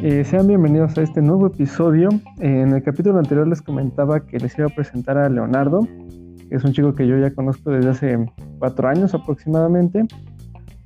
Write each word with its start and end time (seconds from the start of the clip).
Eh, 0.00 0.24
sean 0.24 0.46
bienvenidos 0.46 0.96
a 0.96 1.02
este 1.02 1.20
nuevo 1.20 1.48
episodio. 1.48 2.08
en 2.38 2.72
el 2.72 2.82
capítulo 2.82 3.18
anterior 3.18 3.48
les 3.48 3.60
comentaba 3.60 4.20
que 4.20 4.38
les 4.38 4.56
iba 4.56 4.68
a 4.68 4.70
presentar 4.70 5.18
a 5.18 5.28
Leonardo, 5.28 5.86
que 6.48 6.54
es 6.54 6.62
un 6.62 6.72
chico 6.72 6.94
que 6.94 7.06
yo 7.06 7.18
ya 7.18 7.32
conozco 7.32 7.70
desde 7.70 7.90
hace 7.90 8.32
cuatro 8.60 8.88
años 8.88 9.12
aproximadamente, 9.14 10.06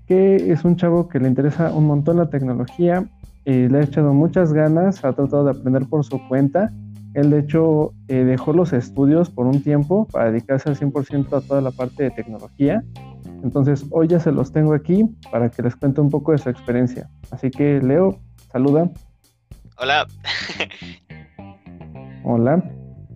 que 0.06 0.50
es 0.50 0.64
un 0.64 0.76
chavo 0.76 1.08
que 1.08 1.20
le 1.20 1.28
interesa 1.28 1.74
un 1.74 1.86
montón 1.86 2.16
la 2.16 2.30
tecnología 2.30 3.04
y 3.44 3.68
le 3.68 3.78
ha 3.78 3.82
echado 3.82 4.14
muchas 4.14 4.54
ganas, 4.54 5.04
ha 5.04 5.12
tratado 5.12 5.44
de 5.44 5.50
aprender 5.50 5.86
por 5.86 6.04
su 6.04 6.18
cuenta. 6.28 6.72
Él 7.12 7.28
de 7.28 7.40
hecho 7.40 7.92
eh, 8.08 8.24
dejó 8.24 8.54
los 8.54 8.72
estudios 8.72 9.28
por 9.28 9.46
un 9.46 9.62
tiempo 9.62 10.06
para 10.10 10.30
dedicarse 10.30 10.70
al 10.70 10.76
100% 10.76 11.36
a 11.36 11.40
toda 11.42 11.60
la 11.60 11.70
parte 11.70 12.04
de 12.04 12.10
tecnología 12.12 12.82
entonces 13.42 13.84
hoy 13.90 14.08
ya 14.08 14.20
se 14.20 14.32
los 14.32 14.52
tengo 14.52 14.72
aquí 14.72 15.04
para 15.30 15.50
que 15.50 15.62
les 15.62 15.76
cuente 15.76 16.00
un 16.00 16.10
poco 16.10 16.32
de 16.32 16.38
su 16.38 16.48
experiencia. 16.48 17.10
Así 17.30 17.50
que 17.50 17.80
Leo, 17.80 18.18
saluda. 18.50 18.90
Hola. 19.78 20.06
Hola. 22.24 22.62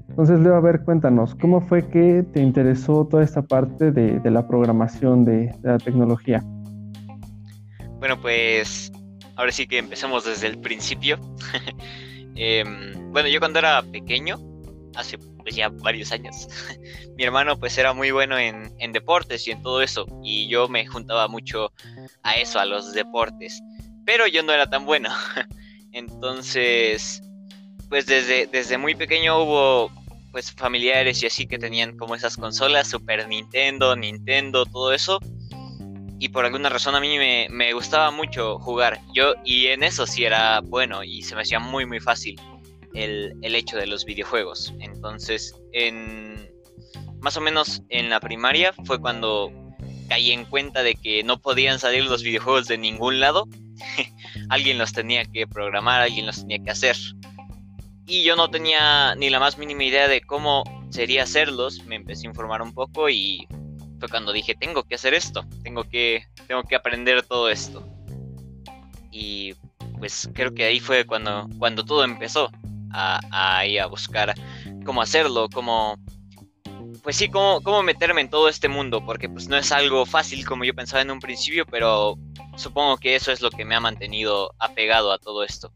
Entonces 0.09 0.41
Leo, 0.41 0.55
a 0.55 0.61
ver, 0.61 0.83
cuéntanos, 0.83 1.35
¿cómo 1.35 1.61
fue 1.61 1.87
que 1.91 2.25
te 2.33 2.41
interesó 2.41 3.07
toda 3.07 3.23
esta 3.23 3.43
parte 3.43 3.93
de, 3.93 4.31
la 4.31 4.49
programación, 4.49 5.27
de, 5.27 5.55
la 5.63 5.77
tecnología? 5.77 6.43
Bueno, 7.99 8.19
pues 8.21 8.91
ahora 9.37 9.53
sí 9.53 9.67
que 9.67 9.79
empezamos 9.79 10.25
desde 10.25 10.47
el 10.47 10.59
principio. 10.59 11.19
Em, 12.39 13.13
bueno, 13.13 13.31
yo 13.31 13.41
cuando 13.41 13.59
era 13.59 13.83
pequeño, 13.83 14.37
hace 14.95 15.17
pues 15.17 15.57
ya 15.57 15.71
varios 15.71 16.13
años, 16.13 16.49
mi 17.17 17.25
hermano 17.25 17.59
pues 17.59 17.79
era 17.79 17.95
muy 17.95 18.11
bueno 18.11 18.37
en, 18.39 18.93
deportes 18.93 19.49
y 19.49 19.53
en 19.53 19.63
todo 19.63 19.81
eso. 19.81 20.07
Y 20.23 20.49
yo 20.49 20.69
me 20.69 20.87
juntaba 20.87 21.29
mucho 21.29 21.73
a 22.23 22.35
eso, 22.35 22.59
a 22.59 22.67
los 22.67 22.93
deportes. 22.93 23.63
Pero 24.05 24.27
yo 24.27 24.43
no 24.43 24.53
era 24.53 24.67
tan 24.69 24.85
bueno. 24.85 25.09
Entonces, 25.97 27.23
pues 27.89 28.05
desde, 28.05 28.47
desde 28.47 28.77
muy 28.77 28.95
pequeño 28.95 29.43
hubo 29.43 29.91
pues 30.31 30.53
familiares 30.53 31.23
y 31.23 31.27
así 31.27 31.47
que 31.47 31.59
tenían 31.59 31.97
como 31.97 32.15
esas 32.15 32.37
consolas, 32.37 32.89
Super 32.89 33.27
Nintendo, 33.27 33.97
Nintendo, 33.97 34.67
todo 34.67 34.93
eso. 34.93 35.19
Y 36.19 36.29
por 36.29 36.45
alguna 36.45 36.69
razón 36.69 36.95
a 36.95 37.01
mí 37.01 37.17
me, 37.17 37.49
me 37.51 37.73
gustaba 37.73 38.11
mucho 38.11 38.59
jugar. 38.59 39.01
Yo, 39.15 39.35
y 39.43 39.69
en 39.69 39.83
eso 39.83 40.07
sí 40.07 40.25
era 40.25 40.61
bueno 40.61 41.03
y 41.03 41.23
se 41.23 41.35
me 41.35 41.41
hacía 41.41 41.61
muy 41.61 41.87
muy 41.87 42.01
fácil 42.01 42.39
el, 42.93 43.55
hecho 43.55 43.79
de 43.79 43.87
los 43.87 44.05
videojuegos. 44.05 44.75
Entonces, 44.81 45.55
en 45.73 46.51
más 47.21 47.39
o 47.39 47.41
menos 47.41 47.83
en 47.89 48.11
la 48.11 48.21
primaria 48.21 48.75
fue 48.85 49.01
cuando 49.01 49.51
caí 50.09 50.33
en 50.33 50.45
cuenta 50.45 50.83
de 50.83 50.95
que 50.95 51.23
no 51.23 51.39
podían 51.39 51.79
salir 51.79 52.05
los 52.05 52.23
videojuegos 52.23 52.69
de 52.69 52.77
ningún 52.77 53.19
lado. 53.19 53.49
alguien 54.49 54.79
los 54.79 54.93
tenía 54.93 55.25
que 55.25 55.47
programar, 55.47 56.03
alguien 56.03 56.27
los 56.27 56.41
tenía 56.41 56.59
que 56.59 56.71
hacer. 56.71 56.97
Y 58.07 58.23
yo 58.23 58.37
no 58.37 58.51
tenía 58.51 59.15
ni 59.17 59.31
la 59.31 59.41
más 59.41 59.59
mínima 59.59 59.85
idea 59.85 60.09
de 60.09 60.21
cómo 60.21 60.63
sería 60.91 61.25
hacerlos. 61.25 61.85
Me 61.85 61.97
empecé 61.97 62.27
a 62.27 62.31
informar 62.31 62.63
un 62.63 62.73
poco 62.73 63.09
y 63.09 63.47
fue 63.99 64.09
cuando 64.09 64.33
dije, 64.33 64.55
tengo 64.55 64.85
que 64.85 64.95
hacer 64.95 65.15
esto, 65.15 65.45
tengo 65.63 65.85
que, 65.85 66.27
tengo 66.47 66.63
que 66.63 66.77
aprender 66.77 67.23
todo 67.25 67.49
esto. 67.49 67.87
Y 69.11 69.55
pues 69.99 70.29
creo 70.35 70.55
que 70.55 70.65
ahí 70.65 70.79
fue 70.79 71.05
cuando, 71.05 71.49
cuando 71.59 71.85
todo 71.85 72.05
empezó 72.05 72.51
a, 72.93 73.21
a, 73.31 73.87
buscar 73.87 74.35
cómo 74.85 75.03
hacerlo, 75.03 75.49
cómo, 75.53 75.99
pues 77.07 77.15
sí, 77.15 77.29
cómo, 77.29 77.61
cómo 77.63 77.85
meterme 77.85 78.21
en 78.21 78.29
todo 78.29 78.49
este 78.49 78.69
mundo, 78.69 79.01
porque 79.07 79.29
pues 79.29 79.49
no 79.49 79.57
es 79.57 79.71
algo 79.71 80.07
fácil 80.07 80.45
como 80.45 80.65
yo 80.65 80.75
pensaba 80.75 81.03
en 81.03 81.13
un 81.13 81.21
principio, 81.21 81.65
pero 81.65 82.19
supongo 82.57 82.97
que 82.97 83.15
eso 83.15 83.31
es 83.31 83.41
lo 83.41 83.51
que 83.51 83.65
me 83.65 83.77
ha 83.77 83.81
mantenido 83.81 84.51
apegado 84.59 85.13
a 85.13 85.19
todo 85.19 85.45
esto. 85.45 85.71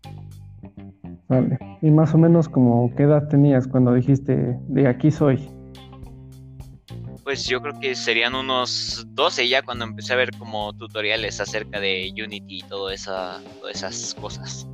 Vale, 1.28 1.56
y 1.82 1.90
más 1.92 2.12
o 2.14 2.18
menos 2.18 2.48
como 2.48 2.92
qué 2.96 3.04
edad 3.04 3.28
tenías 3.28 3.68
cuando 3.68 3.94
dijiste 3.94 4.58
de 4.66 4.88
aquí 4.88 5.12
soy. 5.12 5.48
Pues 7.22 7.46
yo 7.46 7.62
creo 7.62 7.78
que 7.78 7.94
serían 7.94 8.34
unos 8.34 9.06
12 9.10 9.48
ya 9.48 9.62
cuando 9.62 9.84
empecé 9.84 10.14
a 10.14 10.16
ver 10.16 10.36
como 10.36 10.72
tutoriales 10.72 11.40
acerca 11.40 11.78
de 11.78 12.12
Unity 12.12 12.58
y 12.58 12.62
todo 12.62 12.90
esa, 12.90 13.40
todas 13.60 13.76
esas 13.76 14.16
cosas. 14.16 14.66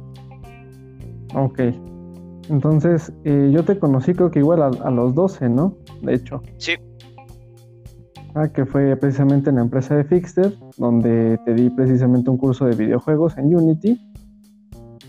Ok, 1.35 1.61
entonces, 2.49 3.13
eh, 3.25 3.51
yo 3.53 3.65
te 3.65 3.79
conocí 3.79 4.15
creo 4.15 4.31
que 4.31 4.39
igual 4.39 4.63
a, 4.63 4.91
los 4.91 5.15
12, 5.15 5.49
¿no? 5.49 5.77
De 6.03 6.15
hecho. 6.15 6.43
Sí. 6.59 6.77
Ah, 8.35 8.49
que 8.49 8.67
fue 8.67 8.95
precisamente 8.97 9.49
en 9.49 9.57
la 9.57 9.63
empresa 9.63 9.97
de 9.97 10.05
Fixter, 10.05 10.53
donde 10.77 11.39
te 11.47 11.55
di 11.55 11.71
precisamente 11.71 12.29
un 12.29 12.37
curso 12.37 12.67
de 12.67 12.77
videojuegos 12.77 13.39
en 13.39 13.55
Unity. 13.55 13.99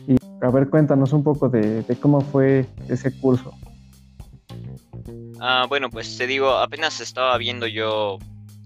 Y 0.08 0.16
a 0.42 0.50
ver, 0.50 0.70
cuéntanos 0.70 1.12
un 1.12 1.24
poco 1.24 1.50
de, 1.50 1.84
cómo 2.02 2.22
fue 2.22 2.66
ese 2.88 3.12
curso. 3.20 3.54
Ah, 5.42 5.66
bueno, 5.68 5.90
pues 5.90 6.18
te 6.18 6.26
digo, 6.26 6.52
apenas 6.52 7.02
estaba 7.02 7.38
viendo 7.38 7.68
yo 7.68 8.18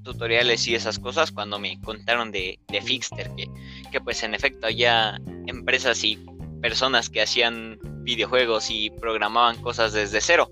tutoriales 0.04 0.68
y 0.68 0.76
esas 0.76 1.00
cosas 1.00 1.32
cuando 1.32 1.58
me 1.58 1.80
contaron 1.82 2.32
de, 2.32 2.60
de 2.68 2.82
Fixter, 2.82 3.32
que, 3.36 3.48
que 3.92 4.00
pues 4.00 4.22
en 4.22 4.36
efecto 4.36 4.68
había 4.68 5.20
empresas 5.48 6.04
y 6.04 6.24
personas 6.62 7.10
que 7.10 7.24
hacían 7.24 7.80
videojuegos 8.04 8.70
y 8.70 8.92
programaban 8.92 9.60
cosas 9.62 9.94
desde 9.94 10.22
cero. 10.22 10.52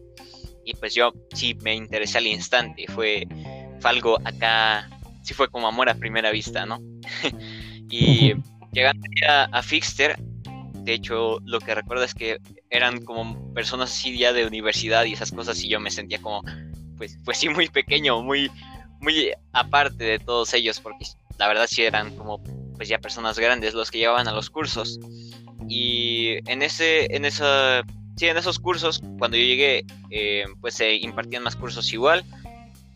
Y 0.70 0.76
pues 0.76 0.94
yo 0.94 1.12
sí 1.34 1.58
me 1.62 1.74
interesé 1.74 2.20
al 2.20 2.28
instante. 2.28 2.86
Fue, 2.94 3.28
algo 3.84 4.20
acá, 4.24 4.88
sí 5.24 5.34
fue 5.34 5.50
como 5.50 5.68
amor 5.68 5.90
a 5.90 5.96
primera 5.96 6.30
vista, 6.30 6.68
¿no? 6.68 6.80
y 7.90 8.34
llegando 8.72 9.08
a, 9.28 9.46
a 9.46 9.64
Fixter, 9.64 10.16
de 10.84 10.94
hecho, 10.94 11.40
lo 11.44 11.60
que 11.60 11.74
recuerdo 11.74 12.04
es 12.04 12.14
que 12.14 12.38
eran 12.70 13.04
como 13.04 13.52
personas 13.54 13.90
así 13.90 14.16
ya 14.16 14.32
de 14.32 14.46
universidad 14.46 15.06
y 15.06 15.14
esas 15.14 15.32
cosas, 15.32 15.64
y 15.64 15.70
yo 15.70 15.80
me 15.80 15.90
sentía 15.90 16.22
como, 16.22 16.44
pues, 16.98 17.18
pues 17.26 17.40
sí, 17.40 17.50
muy 17.50 17.68
pequeño, 17.68 18.22
muy, 18.22 18.52
muy 19.00 19.32
aparte 19.52 20.04
de 20.04 20.20
todos 20.20 20.54
ellos, 20.54 20.80
porque 20.80 21.06
la 21.40 21.48
verdad 21.48 21.66
sí 21.68 21.82
eran 21.82 22.16
como, 22.16 22.44
pues 22.76 22.90
ya 22.90 23.00
personas 23.00 23.40
grandes 23.40 23.74
los 23.74 23.90
que 23.90 23.98
llevaban 23.98 24.28
a 24.28 24.34
los 24.34 24.52
cursos. 24.52 25.00
Y 25.68 26.38
en 26.50 26.62
ese, 26.62 27.16
en 27.16 27.26
esa, 27.26 27.84
sí, 28.20 28.28
en 28.28 28.36
esos 28.36 28.60
cursos, 28.60 29.02
cuando 29.18 29.38
yo 29.38 29.44
llegué, 29.44 29.86
eh, 30.10 30.44
pues 30.60 30.74
se 30.74 30.94
impartían 30.96 31.42
más 31.42 31.56
cursos 31.56 31.94
igual. 31.94 32.26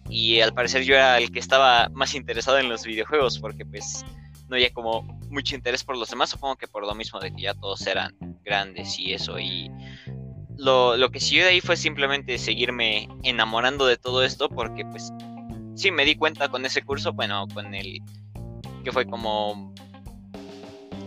Y 0.09 0.41
al 0.41 0.53
parecer 0.53 0.83
yo 0.83 0.95
era 0.95 1.17
el 1.17 1.31
que 1.31 1.39
estaba 1.39 1.87
más 1.93 2.13
interesado 2.13 2.59
en 2.59 2.67
los 2.67 2.83
videojuegos, 2.83 3.39
porque 3.39 3.65
pues 3.65 4.03
no 4.49 4.57
había 4.57 4.73
como 4.73 5.03
mucho 5.29 5.55
interés 5.55 5.85
por 5.85 5.97
los 5.97 6.09
demás, 6.09 6.29
supongo 6.29 6.57
que 6.57 6.67
por 6.67 6.85
lo 6.85 6.93
mismo 6.93 7.21
de 7.21 7.33
que 7.33 7.43
ya 7.43 7.53
todos 7.53 7.87
eran 7.87 8.13
grandes 8.43 8.99
y 8.99 9.13
eso. 9.13 9.39
Y 9.39 9.71
lo, 10.57 10.97
lo 10.97 11.09
que 11.09 11.21
siguió 11.21 11.45
de 11.45 11.51
ahí 11.51 11.61
fue 11.61 11.77
simplemente 11.77 12.37
seguirme 12.37 13.07
enamorando 13.23 13.85
de 13.85 13.95
todo 13.95 14.25
esto, 14.25 14.49
porque 14.49 14.83
pues 14.83 15.09
sí 15.75 15.89
me 15.89 16.03
di 16.03 16.15
cuenta 16.15 16.49
con 16.49 16.65
ese 16.65 16.81
curso, 16.81 17.13
bueno, 17.13 17.47
con 17.53 17.73
el 17.73 18.01
que 18.83 18.91
fue 18.91 19.05
como 19.05 19.73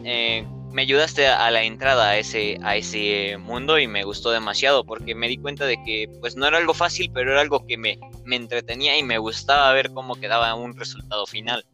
eh, 0.05 0.47
me 0.77 0.83
ayudaste 0.83 1.27
a 1.27 1.51
la 1.51 1.63
entrada 1.63 2.11
a 2.11 2.19
ese, 2.19 2.59
a 2.63 2.77
ese 2.77 3.39
mundo 3.39 3.79
y 3.79 3.89
me 3.89 4.05
gustó 4.05 4.31
demasiado 4.31 4.85
porque 4.85 5.15
me 5.15 5.27
di 5.27 5.39
cuenta 5.39 5.65
de 5.65 5.83
que 5.83 6.07
pues 6.21 6.37
no 6.37 6.47
era 6.47 6.59
algo 6.59 6.75
fácil, 6.75 7.11
pero 7.15 7.33
era 7.33 7.41
algo 7.41 7.67
que 7.67 7.79
me, 7.79 7.99
me 8.27 8.37
entretenía 8.37 8.99
y 8.99 9.03
me 9.03 9.17
gustaba 9.17 9.73
ver 9.73 9.91
cómo 9.95 10.17
quedaba 10.17 10.55
un 10.55 10.77
resultado 10.77 11.25
final. 11.25 11.65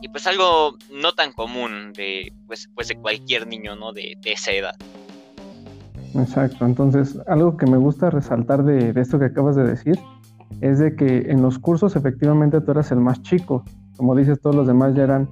Y 0.00 0.08
pues 0.08 0.26
algo 0.26 0.78
no 0.90 1.12
tan 1.12 1.34
común 1.34 1.92
de, 1.92 2.32
pues, 2.46 2.70
pues 2.74 2.88
de 2.88 2.96
cualquier 2.96 3.46
niño, 3.46 3.76
¿no? 3.76 3.92
De, 3.92 4.16
de 4.22 4.32
esa 4.32 4.52
edad. 4.52 4.74
Exacto, 6.14 6.64
entonces 6.64 7.18
algo 7.28 7.58
que 7.58 7.66
me 7.66 7.76
gusta 7.76 8.08
resaltar 8.08 8.64
de, 8.64 8.94
de 8.94 9.00
esto 9.02 9.18
que 9.18 9.26
acabas 9.26 9.56
de 9.56 9.64
decir 9.64 9.98
es 10.62 10.78
de 10.78 10.96
que 10.96 11.30
en 11.30 11.42
los 11.42 11.58
cursos 11.58 11.96
efectivamente 11.96 12.62
tú 12.62 12.70
eras 12.70 12.90
el 12.92 13.00
más 13.00 13.20
chico, 13.20 13.62
como 13.98 14.16
dices 14.16 14.40
todos 14.40 14.56
los 14.56 14.66
demás 14.66 14.94
ya 14.94 15.02
eran 15.02 15.28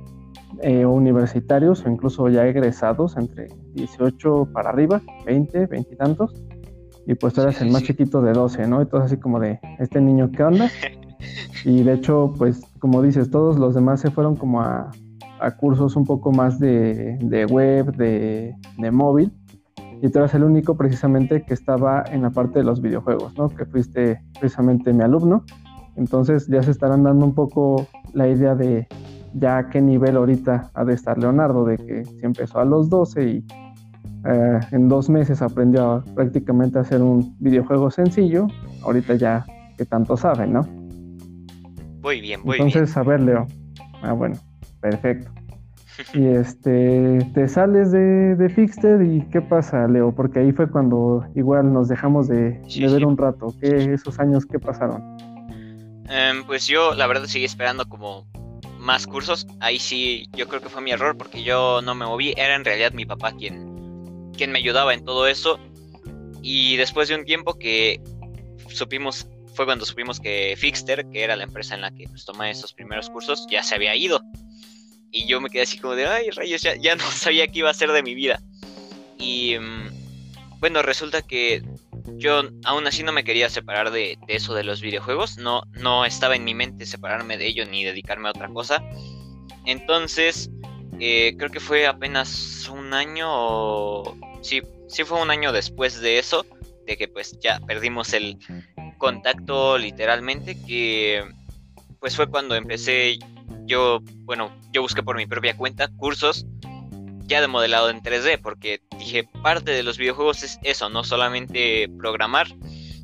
eh, 0.63 0.87
universitarios 0.87 1.85
o 1.85 1.91
incluso 1.91 2.29
ya 2.29 2.47
egresados 2.47 3.17
entre 3.17 3.49
18 3.75 4.49
para 4.53 4.71
arriba, 4.71 5.01
20, 5.27 5.67
20 5.67 5.95
y 5.95 5.97
tantos. 5.97 6.35
Y 7.07 7.15
pues 7.15 7.33
tú 7.33 7.41
eras 7.41 7.61
el 7.63 7.71
más 7.71 7.85
chiquito 7.85 8.21
de 8.21 8.33
12, 8.33 8.67
¿no? 8.67 8.83
Y 8.83 8.87
todo 8.87 9.03
así 9.03 9.17
como 9.17 9.41
de, 9.41 9.61
¿este 9.79 10.01
niño 10.01 10.31
qué 10.31 10.45
onda? 10.45 10.71
Y 11.65 11.83
de 11.83 11.95
hecho, 11.95 12.33
pues 12.39 12.61
como 12.79 13.03
dices, 13.03 13.31
todos 13.31 13.59
los 13.59 13.75
demás 13.75 14.01
se 14.01 14.13
fueron 14.13 14.37
como 14.37 14.61
a, 14.61 14.91
a 15.41 15.57
cursos 15.57 15.97
un 15.97 16.05
poco 16.05 16.33
más 16.33 16.59
de, 16.59 17.19
de 17.21 17.47
web, 17.47 17.97
de, 17.97 18.55
de, 18.79 18.91
móvil. 18.91 19.33
Y 20.01 20.09
tú 20.11 20.19
eras 20.21 20.35
el 20.35 20.45
único 20.45 20.77
precisamente 20.77 21.43
que 21.43 21.55
estaba 21.55 22.05
en 22.11 22.23
la 22.23 22.31
parte 22.31 22.61
de 22.61 22.65
los 22.65 22.81
videojuegos, 22.81 23.37
¿no? 23.37 23.49
Que 23.49 23.67
fuiste 23.67 24.21
precisamente 24.39 24.93
mi 24.93 25.03
alumno. 25.03 25.45
Entonces 25.97 26.47
ya 26.47 26.63
se 26.63 26.71
estarán 26.71 27.03
dando 27.03 27.27
un 27.27 27.35
poco 27.35 27.87
la 28.13 28.29
idea 28.29 28.55
de 28.55 28.87
ya 29.35 29.59
a 29.59 29.69
qué 29.69 29.81
nivel 29.81 30.17
ahorita 30.17 30.71
ha 30.75 30.85
de 30.85 30.95
estar 30.95 31.19
Leonardo, 31.19 31.65
de 31.65 31.77
que 31.77 32.05
si 32.05 32.21
empezó 32.23 32.61
a 32.61 32.65
los 32.65 32.89
12 32.89 33.25
y 33.25 33.45
eh, 34.25 34.61
en 34.73 34.89
dos 34.89 35.09
meses 35.09 35.43
aprendió 35.43 36.03
prácticamente 36.15 36.79
a 36.79 36.83
hacer 36.83 37.03
un 37.03 37.37
videojuego 37.39 37.91
sencillo, 37.91 38.49
ahorita 38.83 39.15
ya 39.15 39.47
que 39.77 39.85
tanto 39.85 40.17
sabe, 40.17 40.47
¿no? 40.47 40.63
Muy 42.03 42.21
bien, 42.21 42.41
muy 42.45 42.57
bien. 42.57 42.69
Entonces, 42.69 42.97
a 42.97 43.03
ver, 43.03 43.21
Leo. 43.21 43.47
Ah, 44.03 44.13
bueno, 44.13 44.37
perfecto. 44.81 45.31
y 46.15 46.27
este, 46.27 47.19
te 47.35 47.49
sales 47.49 47.91
de, 47.91 48.37
de, 48.37 48.49
Fixter 48.49 49.03
y 49.03 49.23
¿qué 49.31 49.41
pasa, 49.41 49.87
Leo? 49.89 50.15
Porque 50.15 50.41
ahí 50.41 50.53
fue 50.53 50.71
cuando 50.71 51.25
igual 51.35 51.73
nos 51.73 51.89
dejamos 51.89 52.29
de, 52.29 52.61
ver 52.81 53.05
un 53.05 53.17
rato. 53.17 53.55
¿Qué, 53.61 53.93
esos 53.93 54.19
años 54.19 54.47
qué 54.47 54.59
pasaron? 54.59 55.03
Em, 56.09 56.45
pues 56.47 56.67
yo 56.67 56.95
la 56.95 57.07
verdad 57.07 57.27
seguí 57.27 57.45
esperando 57.45 57.89
como 57.89 58.27
más 58.89 59.07
cursos. 59.07 59.47
Ahí 59.61 59.79
sí, 59.79 60.31
yo 60.35 60.49
creo 60.49 60.63
que 60.63 60.71
fue 60.71 60.81
mi 60.81 60.93
error 60.93 61.15
porque 61.15 61.43
yo 61.43 61.83
no 61.83 61.95
me 61.95 62.07
moví. 62.07 62.33
Era 62.39 62.55
en 62.55 62.65
realidad 62.65 62.93
mi 62.93 63.05
papá 63.05 63.33
quien, 63.33 64.33
quien 64.35 64.51
me 64.51 64.61
ayudaba 64.61 64.95
en 64.95 65.05
todo 65.05 65.27
eso. 65.27 65.61
Y 66.41 66.77
después 66.77 67.07
de 67.09 67.17
un 67.17 67.27
tiempo 67.27 67.59
que 67.59 68.01
supimos, 68.71 69.27
fue 69.53 69.67
cuando 69.67 69.85
supimos 69.85 70.19
que 70.19 70.55
Fixter, 70.57 71.07
que 71.11 71.23
era 71.23 71.37
la 71.37 71.45
empresa 71.45 71.75
en 71.75 71.83
la 71.83 71.91
que 71.91 72.09
pues, 72.09 72.25
tomé 72.25 72.51
esos 72.51 72.73
primeros 72.73 73.11
cursos, 73.11 73.47
ya 73.51 73.63
se 73.63 73.75
había 73.75 73.95
ido. 73.95 74.23
Y 75.11 75.27
yo 75.27 75.39
me 75.43 75.51
quedé 75.51 75.65
así 75.65 75.77
como 75.77 75.95
de, 75.95 76.07
ay, 76.07 76.31
rayos, 76.31 76.63
ya, 76.63 76.75
ya 76.77 76.97
no 76.97 77.05
sabía 77.11 77.47
qué 77.47 77.59
iba 77.59 77.69
a 77.69 77.75
ser 77.75 77.93
de 77.93 78.03
mi 78.03 78.15
vida. 78.15 78.41
Y 79.19 79.59
mm, 79.59 80.61
bueno, 80.61 80.81
resulta 80.81 81.21
que 81.21 81.63
yo 82.17 82.43
aún 82.65 82.87
así 82.87 83.03
no 83.03 83.13
me 83.13 83.25
quería 83.25 83.49
separar 83.49 83.91
de, 83.91 84.19
eso 84.29 84.55
de 84.55 84.65
los 84.65 84.81
videojuegos. 84.81 85.39
No, 85.39 85.63
no 85.73 86.05
estaba 86.05 86.37
en 86.37 86.45
mi 86.45 86.55
mente 86.55 86.87
separarme 86.87 87.37
de 87.37 87.47
ello 87.47 87.65
ni 87.67 87.85
dedicarme 87.85 88.29
a 88.29 88.31
otra 88.31 88.49
cosa. 88.49 88.83
Entonces, 89.65 90.51
eh, 91.01 91.35
creo 91.37 91.51
que 91.51 91.61
fue 91.61 91.87
apenas 91.87 92.69
un 92.69 92.95
año. 92.95 94.03
Sí, 94.43 94.63
sí 94.89 95.05
fue 95.05 95.21
un 95.21 95.31
año 95.31 95.53
después 95.53 96.01
de 96.01 96.19
eso, 96.19 96.47
de 96.87 96.97
que 96.97 97.09
pues 97.09 97.39
ya 97.41 97.61
perdimos 97.61 98.13
el 98.13 98.39
contacto 98.99 99.79
literalmente, 99.79 100.57
que 100.65 101.25
pues 102.01 102.17
fue 102.17 102.29
cuando 102.29 102.55
empecé 102.55 103.19
yo, 103.67 104.01
bueno, 104.25 104.57
yo 104.73 104.83
busqué 104.83 105.03
por 105.03 105.17
mi 105.17 105.27
propia 105.27 105.57
cuenta 105.57 105.89
cursos 105.89 106.47
ya 107.29 107.41
de 107.41 107.47
modelado 107.47 107.91
en 107.91 108.03
3D, 108.03 108.41
porque 108.41 108.81
dije, 108.99 109.25
parte 109.43 109.71
de 109.71 109.83
los 109.83 109.99
videojuegos 109.99 110.43
es 110.43 110.59
eso, 110.63 110.89
no 110.89 111.05
solamente 111.05 111.89
programar, 111.99 112.49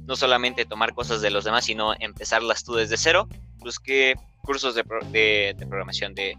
no 0.06 0.16
solamente 0.16 0.64
tomar 0.64 0.94
cosas 0.94 1.22
de 1.22 1.30
los 1.30 1.44
demás, 1.44 1.64
sino 1.64 1.94
empezarlas 1.98 2.64
tú 2.64 2.74
desde 2.74 2.96
cero. 2.96 3.28
Busqué 3.58 4.16
cursos 4.42 4.74
de, 4.74 4.84
programación 4.84 6.14
de, 6.14 6.36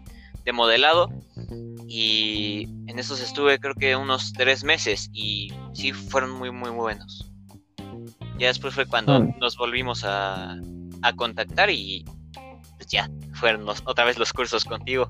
modelado 0.52 1.08
y 1.88 2.68
en 2.86 3.00
esos 3.00 3.20
estuve 3.20 3.58
creo 3.58 3.74
que 3.74 3.96
unos 3.96 4.32
tres 4.32 4.62
meses 4.62 5.10
y 5.12 5.52
sí 5.72 5.92
fueron 5.92 6.30
muy 6.30 6.52
muy 6.52 6.70
buenos. 6.70 7.32
Ya 8.38 8.46
después 8.48 8.74
fue 8.74 8.86
cuando 8.86 9.18
nos 9.40 9.56
volvimos 9.56 10.04
a, 10.04 10.56
a 11.02 11.12
contactar 11.14 11.70
y 11.70 12.04
pues 12.76 12.86
ya 12.86 13.10
fueron 13.34 13.68
otra 13.68 14.04
vez 14.04 14.18
los 14.18 14.32
cursos 14.32 14.64
contigo. 14.64 15.08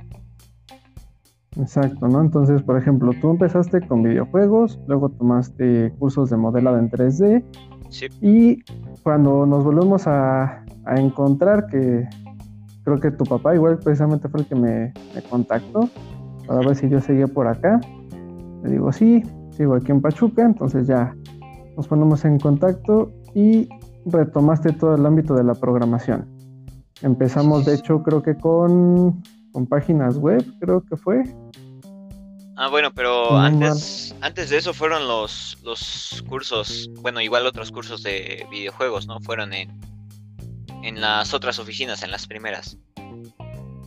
Exacto, 1.58 2.06
¿no? 2.08 2.20
Entonces, 2.20 2.62
por 2.62 2.76
ejemplo, 2.76 3.12
tú 3.20 3.30
empezaste 3.30 3.80
con 3.80 4.02
videojuegos, 4.02 4.78
luego 4.86 5.08
tomaste 5.08 5.92
cursos 5.98 6.30
de 6.30 6.36
modelado 6.36 6.78
en 6.78 6.90
3D. 6.90 7.42
Sí. 7.88 8.06
Y 8.20 8.62
cuando 9.02 9.46
nos 9.46 9.64
volvemos 9.64 10.06
a, 10.06 10.62
encontrar, 10.96 11.66
que 11.66 12.08
creo 12.84 13.00
que 13.00 13.10
tu 13.10 13.24
papá 13.24 13.54
igual 13.54 13.78
precisamente 13.78 14.28
fue 14.28 14.40
el 14.40 14.46
que 14.46 14.54
me, 14.54 14.92
contactó 15.30 15.88
para 16.46 16.60
ver 16.60 16.76
si 16.76 16.88
yo 16.88 17.00
seguía 17.00 17.26
por 17.26 17.48
acá. 17.48 17.80
Le 18.62 18.70
digo, 18.70 18.92
sí, 18.92 19.22
sigo 19.50 19.74
aquí 19.74 19.90
en 19.90 20.00
Pachuca, 20.00 20.42
entonces 20.42 20.86
ya 20.86 21.16
nos 21.76 21.88
ponemos 21.88 22.24
en 22.24 22.38
contacto 22.38 23.10
y 23.34 23.68
retomaste 24.04 24.72
todo 24.72 24.94
el 24.94 25.04
ámbito 25.04 25.34
de 25.34 25.44
la 25.44 25.54
programación. 25.54 26.26
Empezamos, 27.02 27.64
de 27.64 27.74
hecho, 27.74 28.02
creo 28.02 28.22
que 28.22 28.36
con, 28.36 29.22
con 29.56 29.66
páginas 29.66 30.18
web, 30.18 30.44
creo 30.60 30.84
que 30.84 30.98
fue. 30.98 31.24
Ah, 32.58 32.68
bueno, 32.68 32.90
pero 32.94 33.38
antes, 33.38 34.14
antes 34.20 34.50
de 34.50 34.58
eso 34.58 34.74
fueron 34.74 35.08
los, 35.08 35.56
los 35.64 36.22
cursos, 36.28 36.90
bueno, 37.00 37.22
igual 37.22 37.46
otros 37.46 37.72
cursos 37.72 38.02
de 38.02 38.46
videojuegos, 38.50 39.06
¿no? 39.06 39.18
Fueron 39.20 39.54
en, 39.54 39.70
en 40.82 41.00
las 41.00 41.32
otras 41.32 41.58
oficinas, 41.58 42.02
en 42.02 42.10
las 42.10 42.26
primeras. 42.26 42.76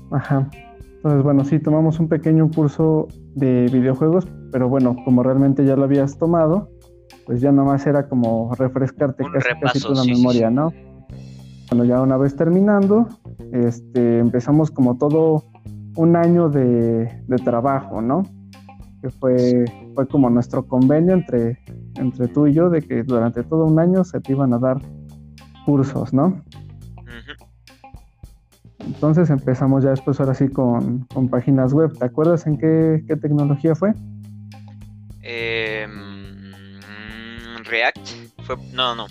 Ajá. 0.10 0.50
Entonces, 0.96 1.22
bueno, 1.22 1.46
sí, 1.46 1.60
tomamos 1.60 2.00
un 2.00 2.10
pequeño 2.10 2.50
curso 2.50 3.08
de 3.36 3.68
videojuegos, 3.72 4.26
pero 4.52 4.70
bueno, 4.70 4.96
como 5.06 5.22
realmente 5.22 5.64
ya 5.66 5.76
lo 5.76 5.84
habías 5.84 6.18
tomado, 6.18 6.72
pues 7.28 7.42
ya 7.42 7.52
nomás 7.52 7.86
era 7.86 8.10
como 8.10 8.56
refrescarte 8.56 9.24
casi, 9.62 9.82
casi 9.82 10.14
memoria, 10.14 10.50
¿no? 10.50 10.74
Bueno, 11.70 11.86
ya 11.86 12.02
una 12.02 12.18
vez 12.18 12.36
terminando, 12.36 13.08
este, 13.52 14.20
empezamos 14.20 14.72
como 14.72 14.98
todo 14.98 15.44
un 15.96 16.16
año 16.16 16.50
de, 16.50 17.24
de 17.28 17.38
trabajo, 17.38 18.02
¿no? 18.02 18.24
que 19.02 19.10
fue, 19.10 19.66
fue 19.96 20.08
como 20.08 20.30
nuestro 20.30 20.66
convenio 20.68 21.14
entre, 21.14 21.58
entre 21.96 22.28
tú 22.28 22.48
y 22.48 22.54
yo 22.54 22.70
de 22.70 22.82
que 22.82 23.04
durante 23.04 23.44
todo 23.44 23.66
un 23.66 23.80
año 23.80 24.04
se 24.04 24.20
te 24.20 24.34
iban 24.34 24.54
a 24.54 24.60
dar 24.60 24.78
cursos, 25.66 26.14
¿no? 26.14 26.44
Entonces 28.80 29.30
empezamos 29.30 29.84
ya 29.84 29.92
después 29.92 30.20
ahora 30.20 30.34
sí 30.34 30.50
con, 30.50 31.08
páginas 31.30 31.74
web. 31.74 31.94
¿Te 31.98 32.06
acuerdas 32.06 32.48
en 32.48 32.58
qué, 32.58 33.04
tecnología 33.22 33.76
fue? 33.76 33.94
Em, 35.22 35.92
React. 37.66 38.10
Fue, 38.44 38.58
no, 38.74 38.96
no. 38.96 39.06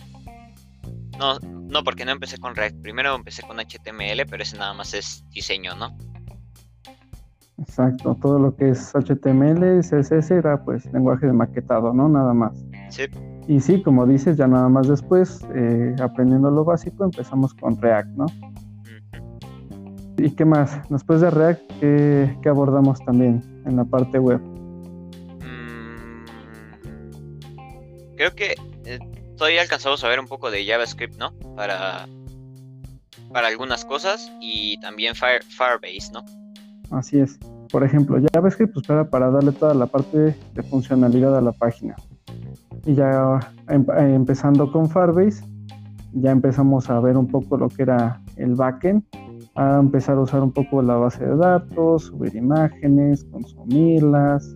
No, 1.18 1.38
no, 1.40 1.84
porque 1.84 2.04
no 2.04 2.12
empecé 2.12 2.38
con 2.38 2.54
React. 2.54 2.80
Primero 2.80 3.14
empecé 3.14 3.42
con 3.42 3.58
HTML, 3.58 4.24
pero 4.28 4.42
ese 4.42 4.56
nada 4.56 4.72
más 4.74 4.94
es 4.94 5.24
diseño, 5.30 5.74
¿no? 5.74 5.96
Exacto, 7.58 8.16
todo 8.22 8.38
lo 8.38 8.54
que 8.54 8.70
es 8.70 8.92
HTML, 8.94 9.80
CSS 9.80 10.30
era 10.30 10.64
pues 10.64 10.90
lenguaje 10.92 11.26
de 11.26 11.32
maquetado, 11.32 11.92
¿no? 11.92 12.08
Nada 12.08 12.32
más. 12.32 12.52
Sí. 12.90 13.06
Y 13.48 13.60
sí, 13.60 13.82
como 13.82 14.06
dices, 14.06 14.36
ya 14.36 14.46
nada 14.46 14.68
más 14.68 14.86
después, 14.86 15.40
eh, 15.54 15.96
aprendiendo 16.00 16.50
lo 16.50 16.64
básico, 16.64 17.04
empezamos 17.04 17.54
con 17.54 17.80
React, 17.80 18.08
¿no? 18.10 18.26
¿Y 20.18 20.30
qué 20.30 20.44
más? 20.44 20.80
Después 20.90 21.20
de 21.20 21.30
React, 21.30 21.62
¿qué, 21.80 22.48
abordamos 22.48 23.02
también 23.04 23.42
en 23.64 23.76
la 23.76 23.84
parte 23.84 24.18
web? 24.18 24.40
Mm, 25.40 26.24
creo 28.16 28.34
que 28.34 28.54
todavía 29.38 29.62
alcanzamos 29.62 30.04
a 30.04 30.08
ver 30.08 30.20
un 30.20 30.26
poco 30.26 30.50
de 30.50 30.66
JavaScript, 30.66 31.16
¿no? 31.16 31.32
Para, 31.56 32.06
para 33.32 33.48
algunas 33.48 33.84
cosas 33.84 34.30
y 34.40 34.78
también 34.80 35.14
Fire, 35.14 35.42
Firebase, 35.42 36.12
¿no? 36.12 36.24
Así 36.90 37.18
es. 37.18 37.38
Por 37.70 37.84
ejemplo, 37.84 38.18
JavaScript 38.34 38.74
pues 38.74 38.86
para, 38.86 39.08
para 39.08 39.30
darle 39.30 39.52
toda 39.52 39.74
la 39.74 39.86
parte 39.86 40.36
de 40.54 40.62
funcionalidad 40.64 41.36
a 41.36 41.40
la 41.40 41.52
página. 41.52 41.94
Y 42.84 42.94
ya 42.94 43.40
em, 43.68 43.86
empezando 44.14 44.70
con 44.72 44.88
Firebase, 44.90 45.44
ya 46.14 46.30
empezamos 46.30 46.88
a 46.90 46.98
ver 47.00 47.16
un 47.16 47.28
poco 47.28 47.56
lo 47.56 47.68
que 47.68 47.82
era 47.82 48.20
el 48.36 48.54
backend, 48.54 49.04
a 49.54 49.78
empezar 49.78 50.16
a 50.16 50.22
usar 50.22 50.42
un 50.42 50.52
poco 50.52 50.82
la 50.82 50.94
base 50.94 51.24
de 51.24 51.36
datos, 51.36 52.04
subir 52.04 52.34
imágenes, 52.34 53.24
consumirlas 53.24 54.54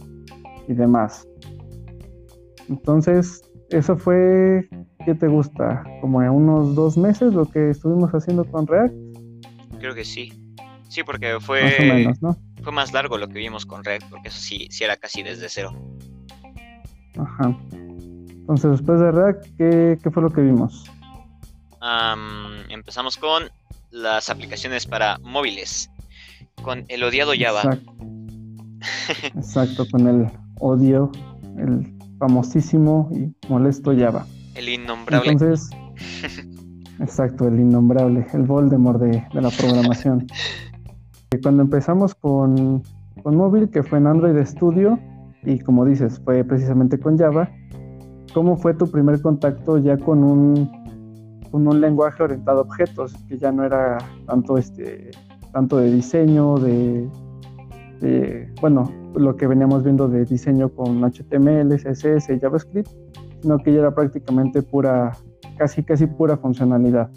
y 0.69 0.75
demás. 0.75 1.27
Entonces, 2.69 3.43
eso 3.73 3.97
fue, 3.97 4.69
¿qué 5.05 5.15
te 5.15 5.29
gusta? 5.29 5.85
Como 6.01 6.23
en 6.23 6.31
unos 6.31 6.75
dos 6.75 6.97
meses 6.97 7.33
lo 7.33 7.47
que 7.47 7.71
estuvimos 7.71 8.11
haciendo 8.13 8.45
con 8.45 8.67
React. 8.67 8.95
Creo 9.79 9.95
que 9.95 10.05
sí. 10.05 10.33
Sí, 10.89 11.03
porque 11.03 11.39
fue, 11.41 12.13
fue 12.63 12.73
más 12.73 12.93
largo 12.93 13.17
lo 13.17 13.29
que 13.29 13.39
vimos 13.39 13.65
con 13.65 13.83
Red, 13.83 14.03
porque 14.11 14.29
eso 14.29 14.39
sí, 14.39 14.69
sí 14.71 14.85
era 14.85 14.97
casi 14.97 15.23
desde 15.23 15.49
cero. 15.49 15.73
Ajá. 17.19 17.57
Entonces, 17.73 18.73
después 18.73 19.01
de 19.01 19.11
Red, 19.11 19.37
¿qué, 20.03 20.11
fue 20.11 20.23
lo 20.23 20.31
que 20.31 20.43
vimos? 20.43 20.85
empezamos 22.69 23.17
con 23.17 23.45
las 23.91 24.31
aplicaciones 24.31 24.87
para 24.87 25.19
móviles, 25.19 25.91
con 26.63 26.85
el 26.89 27.03
odiado 27.03 27.33
Java. 27.37 27.79
Exacto, 29.35 29.87
con 29.91 30.07
el 30.07 30.31
odio, 30.61 31.11
el 31.57 32.02
famosísimo 32.23 33.11
y 33.11 33.35
molesto 33.49 33.93
Java. 33.99 34.25
El 34.55 34.69
innombrable. 34.69 35.33
Entonces, 35.33 35.71
exacto, 37.01 37.49
el 37.49 37.59
innombrable, 37.59 38.25
el 38.33 38.43
Voldemort 38.43 39.01
de, 39.01 39.27
de 39.35 39.41
la 39.41 39.51
programación. 39.51 40.29
Cuando 41.43 41.65
empezamos 41.65 42.15
con, 42.15 42.85
móvil, 43.25 43.71
que 43.71 43.83
fue 43.83 43.99
en 43.99 44.07
Android 44.07 44.41
Studio, 44.45 45.01
y 45.43 45.59
como 45.59 45.85
dices, 45.85 46.21
fue 46.25 46.45
precisamente 46.45 46.97
con 46.97 47.19
Java, 47.19 47.51
¿cómo 48.33 48.57
fue 48.57 48.75
tu 48.75 48.89
primer 48.89 49.21
contacto 49.21 49.79
ya 49.79 49.99
con 49.99 50.23
un, 50.23 50.71
con 51.51 51.67
un 51.67 51.81
lenguaje 51.81 52.23
orientado 52.23 52.61
a 52.61 52.63
objetos, 52.63 53.15
que 53.29 53.37
ya 53.37 53.51
no 53.51 53.65
era 53.65 53.99
tanto, 54.29 54.59
este, 54.59 55.11
tanto 55.53 55.79
de 55.79 55.91
diseño, 55.91 56.55
de, 56.59 57.11
bueno, 58.61 58.93
lo 59.15 59.37
que 59.37 59.47
veníamos 59.47 59.85
viendo 59.85 60.09
de 60.09 60.25
diseño 60.25 60.69
con 60.69 61.03
HTML, 61.03 61.77
CSS 61.77 62.29
JavaScript, 62.41 62.91
sino 63.41 63.59
que 63.59 63.73
ya 63.73 63.81
era 63.81 63.95
prácticamente 63.95 64.63
pura, 64.63 65.17
casi 65.57 65.83
casi 65.83 66.07
pura 66.07 66.37
funcionalidad. 66.37 67.11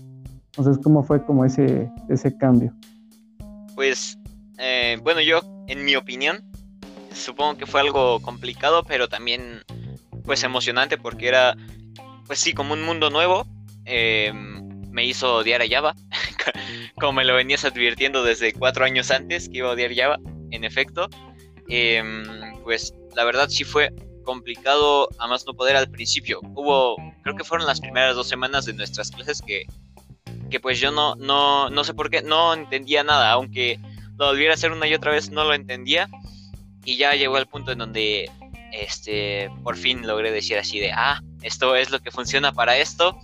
Entonces, 0.57 0.81
¿cómo 0.83 1.03
fue 1.03 1.23
como 1.25 1.45
ese, 1.45 1.89
ese 2.09 2.35
cambio? 2.37 2.73
Pues, 3.75 4.17
eh, 4.57 4.97
bueno, 5.03 5.21
yo, 5.21 5.41
en 5.67 5.83
mi 5.83 5.95
opinión, 5.95 6.43
supongo 7.13 7.57
que 7.57 7.65
fue 7.65 7.81
algo 7.81 8.19
complicado, 8.21 8.83
pero 8.83 9.07
también 9.07 9.41
pues 10.25 10.43
emocionante 10.43 10.97
porque 10.97 11.27
era 11.27 11.55
pues 12.25 12.39
sí 12.39 12.53
como 12.53 12.73
un 12.73 12.83
mundo 12.83 13.09
nuevo. 13.09 13.45
Em, 13.85 14.63
me 14.91 15.05
hizo 15.05 15.35
odiar 15.35 15.61
a 15.61 15.67
Java, 15.69 15.93
como 16.95 17.13
me 17.13 17.25
lo 17.25 17.35
venías 17.35 17.65
advirtiendo 17.65 18.23
desde 18.23 18.53
cuatro 18.53 18.85
años 18.85 19.11
antes 19.11 19.49
que 19.49 19.57
iba 19.57 19.69
a 19.69 19.73
odiar 19.73 19.93
Java, 19.93 20.19
en 20.51 20.63
efecto. 20.63 21.09
Em, 21.67 22.61
pues 22.63 22.93
la 23.15 23.23
verdad 23.23 23.49
sí 23.49 23.63
fue 23.63 23.91
complicado 24.23 25.07
a 25.19 25.27
más 25.27 25.45
no 25.45 25.53
poder 25.53 25.75
al 25.75 25.89
principio. 25.89 26.41
Hubo, 26.55 26.97
creo 27.23 27.35
que 27.35 27.43
fueron 27.43 27.67
las 27.67 27.79
primeras 27.79 28.15
dos 28.15 28.27
semanas 28.27 28.65
de 28.65 28.73
nuestras 28.73 29.11
clases 29.11 29.41
que, 29.41 29.65
que 30.49 30.59
pues 30.59 30.79
yo 30.79 30.91
no, 30.91 31.15
no, 31.15 31.69
no 31.69 31.83
sé 31.83 31.93
por 31.93 32.09
qué, 32.09 32.21
no 32.21 32.53
entendía 32.53 33.03
nada, 33.03 33.31
aunque 33.31 33.79
lo 34.17 34.27
volviera 34.27 34.53
a 34.53 34.55
hacer 34.55 34.71
una 34.71 34.87
y 34.87 34.93
otra 34.93 35.11
vez 35.11 35.29
no 35.29 35.43
lo 35.43 35.53
entendía. 35.53 36.09
Y 36.83 36.97
ya 36.97 37.13
llegó 37.13 37.37
al 37.37 37.47
punto 37.47 37.71
en 37.71 37.79
donde 37.79 38.29
este, 38.71 39.49
por 39.63 39.77
fin 39.77 40.05
logré 40.05 40.31
decir 40.31 40.57
así 40.57 40.79
de, 40.79 40.91
ah, 40.91 41.21
esto 41.41 41.75
es 41.75 41.89
lo 41.89 41.99
que 41.99 42.11
funciona 42.11 42.51
para 42.51 42.77
esto, 42.77 43.17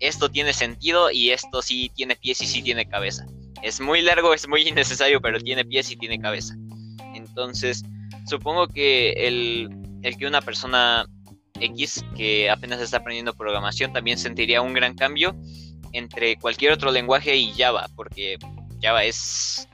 esto 0.00 0.30
tiene 0.30 0.52
sentido 0.52 1.10
y 1.10 1.30
esto 1.30 1.62
sí 1.62 1.90
tiene 1.94 2.16
pies 2.16 2.40
y 2.40 2.46
sí 2.46 2.62
tiene 2.62 2.86
cabeza. 2.86 3.26
Es 3.62 3.80
muy 3.80 4.02
largo, 4.02 4.34
es 4.34 4.48
muy 4.48 4.66
innecesario, 4.68 5.20
pero 5.20 5.38
tiene 5.40 5.64
pies 5.64 5.90
y 5.90 5.96
tiene 5.96 6.18
cabeza. 6.18 6.54
Entonces, 7.14 7.82
supongo 8.26 8.68
que 8.68 9.12
el, 9.12 9.68
el 10.02 10.16
que 10.16 10.26
una 10.26 10.40
persona 10.40 11.06
X 11.60 12.04
que 12.16 12.50
apenas 12.50 12.80
está 12.80 12.98
aprendiendo 12.98 13.34
programación 13.34 13.92
también 13.92 14.18
sentiría 14.18 14.62
un 14.62 14.72
gran 14.72 14.94
cambio 14.94 15.36
entre 15.92 16.36
cualquier 16.36 16.72
otro 16.72 16.90
lenguaje 16.90 17.36
y 17.36 17.52
Java, 17.52 17.88
porque 17.96 18.38
Java 18.80 19.04
es 19.04 19.68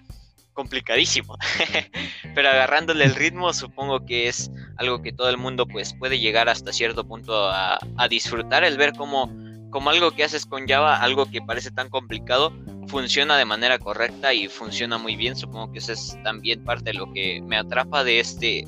complicadísimo. 0.56 1.36
Pero 2.34 2.48
agarrándole 2.48 3.04
el 3.04 3.14
ritmo, 3.14 3.52
supongo 3.52 4.04
que 4.04 4.26
es 4.26 4.50
algo 4.76 5.02
que 5.02 5.12
todo 5.12 5.28
el 5.28 5.36
mundo 5.36 5.66
pues 5.66 5.94
puede 5.94 6.18
llegar 6.18 6.48
hasta 6.48 6.72
cierto 6.72 7.06
punto 7.06 7.48
a, 7.50 7.78
disfrutar, 8.08 8.64
el 8.64 8.76
ver 8.76 8.94
cómo, 8.94 9.30
como 9.70 9.90
algo 9.90 10.10
que 10.10 10.24
haces 10.24 10.46
con 10.46 10.66
Java, 10.66 10.96
algo 10.96 11.26
que 11.26 11.42
parece 11.42 11.70
tan 11.70 11.90
complicado, 11.90 12.52
funciona 12.86 13.36
de 13.36 13.44
manera 13.44 13.78
correcta 13.78 14.32
y 14.34 14.48
funciona 14.48 14.98
muy 14.98 15.16
bien. 15.16 15.36
Supongo 15.36 15.72
que 15.72 15.78
eso 15.78 15.92
es 15.92 16.18
también 16.22 16.62
parte 16.64 16.92
de 16.92 16.94
lo 16.94 17.12
que 17.12 17.40
me 17.42 17.56
atrapa 17.56 18.04
de 18.04 18.20
este, 18.20 18.64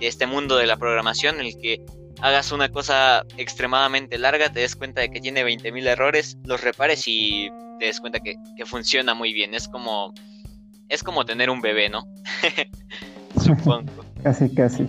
de 0.00 0.06
este 0.06 0.26
mundo 0.26 0.56
de 0.56 0.66
la 0.66 0.76
programación, 0.76 1.40
el 1.40 1.56
que 1.58 1.84
hagas 2.20 2.52
una 2.52 2.68
cosa 2.68 3.24
extremadamente 3.36 4.18
larga, 4.18 4.52
te 4.52 4.60
des 4.60 4.76
cuenta 4.76 5.00
de 5.00 5.10
que 5.10 5.20
tiene 5.20 5.44
20.000 5.44 5.86
errores, 5.86 6.36
los 6.44 6.62
repares 6.62 7.04
y 7.06 7.50
te 7.78 7.86
des 7.86 8.00
cuenta 8.00 8.20
que, 8.20 8.34
que 8.56 8.66
funciona 8.66 9.14
muy 9.14 9.32
bien. 9.32 9.54
Es 9.54 9.68
como 9.68 10.12
es 10.90 11.02
como 11.04 11.24
tener 11.24 11.48
un 11.48 11.60
bebé, 11.60 11.88
¿no? 11.88 12.02
Supongo. 13.40 14.04
casi, 14.22 14.52
casi. 14.52 14.88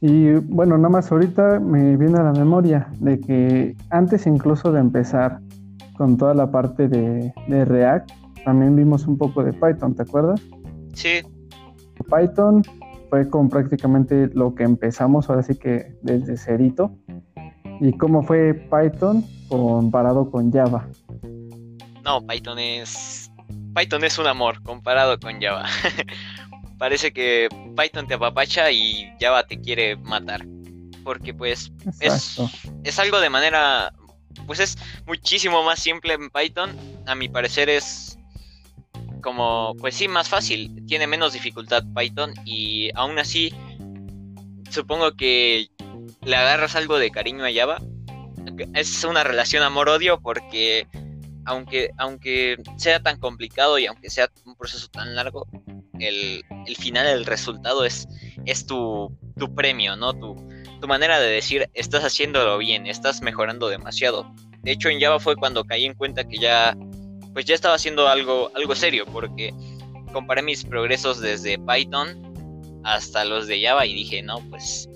Y 0.00 0.32
bueno, 0.32 0.78
nada 0.78 0.88
más 0.88 1.12
ahorita 1.12 1.60
me 1.60 1.96
viene 1.96 2.18
a 2.18 2.22
la 2.22 2.32
memoria 2.32 2.88
de 3.00 3.20
que 3.20 3.76
antes 3.90 4.26
incluso 4.26 4.72
de 4.72 4.80
empezar 4.80 5.40
con 6.00 6.16
toda 6.16 6.32
la 6.32 6.50
parte 6.50 6.88
de, 6.88 7.30
React, 7.46 8.10
también 8.46 8.74
vimos 8.74 9.06
un 9.06 9.18
poco 9.18 9.44
de 9.44 9.52
Python, 9.52 9.94
¿te 9.94 10.00
acuerdas? 10.00 10.40
Sí. 10.94 11.20
Python 12.10 12.62
fue 13.10 13.28
con 13.28 13.50
prácticamente 13.50 14.30
lo 14.32 14.54
que 14.54 14.62
empezamos, 14.62 15.28
ahora 15.28 15.42
sí 15.42 15.56
que 15.56 15.94
desde 16.00 16.38
cerito. 16.38 16.96
¿Y 17.82 17.92
cómo 17.98 18.22
fue 18.22 18.54
Python 18.54 19.22
comparado 19.50 20.30
con 20.30 20.50
Java? 20.50 20.88
No, 22.02 22.26
Python 22.26 22.58
es 22.58 23.30
Python 23.74 24.02
es 24.02 24.16
un 24.16 24.26
amor 24.26 24.62
comparado 24.62 25.20
con 25.20 25.38
Java. 25.38 25.66
Parece 26.78 27.12
que 27.12 27.50
Python 27.76 28.06
te 28.06 28.14
apapacha 28.14 28.70
y 28.70 29.12
Java 29.20 29.46
te 29.46 29.60
quiere 29.60 29.96
matar. 29.96 30.46
Porque 31.04 31.34
pues 31.34 31.70
es, 32.00 32.40
es, 32.84 32.98
algo 32.98 33.20
de 33.20 33.28
manera... 33.28 33.92
Pues 34.46 34.60
es 34.60 34.78
muchísimo 35.06 35.62
más 35.62 35.80
simple 35.80 36.14
en 36.14 36.30
Python. 36.30 36.76
A 37.06 37.14
mi 37.14 37.28
parecer 37.28 37.68
es 37.68 38.18
como... 39.22 39.74
Pues 39.78 39.94
sí, 39.94 40.08
más 40.08 40.28
fácil. 40.28 40.84
Tiene 40.86 41.06
menos 41.06 41.32
dificultad 41.32 41.84
Python 41.94 42.34
y 42.44 42.90
aún 42.94 43.18
así 43.18 43.52
supongo 44.70 45.12
que 45.12 45.68
le 46.22 46.36
agarras 46.36 46.76
algo 46.76 46.98
de 46.98 47.10
cariño 47.10 47.44
a 47.44 47.52
Java. 47.52 47.80
Es 48.74 49.04
una 49.04 49.24
relación 49.24 49.62
amor-odio 49.62 50.20
porque 50.20 50.86
aunque, 51.44 51.90
aunque 51.98 52.56
sea 52.76 53.02
tan 53.02 53.18
complicado 53.18 53.78
y 53.78 53.86
aunque 53.86 54.10
sea 54.10 54.30
un 54.44 54.56
proceso 54.56 54.88
tan 54.88 55.14
largo, 55.14 55.46
el, 55.98 56.44
final, 56.78 57.06
el 57.06 57.26
resultado 57.26 57.84
es, 57.84 58.08
es 58.46 58.66
tu, 58.66 59.16
premio, 59.54 59.96
¿no? 59.96 60.12
Tu, 60.12 60.36
tu 60.80 60.88
manera 60.88 61.20
de 61.20 61.30
decir, 61.30 61.70
estás 61.74 62.04
haciéndolo 62.04 62.58
bien, 62.58 62.86
estás 62.86 63.22
mejorando 63.22 63.68
demasiado. 63.68 64.32
De 64.62 64.72
hecho, 64.72 64.88
en 64.88 65.00
Java 65.00 65.18
fue 65.20 65.36
cuando 65.36 65.64
caí 65.64 65.84
en 65.84 65.94
cuenta 65.94 66.24
que 66.24 66.38
ya, 66.38 66.76
pues 67.32 67.44
ya 67.44 67.54
estaba 67.54 67.74
haciendo 67.74 68.08
algo, 68.08 68.50
algo 68.54 68.74
serio, 68.74 69.04
porque 69.12 69.54
comparé 70.12 70.42
mis 70.42 70.64
progresos 70.64 71.20
desde 71.20 71.58
Python 71.58 72.80
hasta 72.84 73.24
los 73.24 73.46
de 73.46 73.62
Java 73.62 73.86
y 73.86 73.94
dije, 73.94 74.22
no, 74.22 74.38
pues 74.50 74.88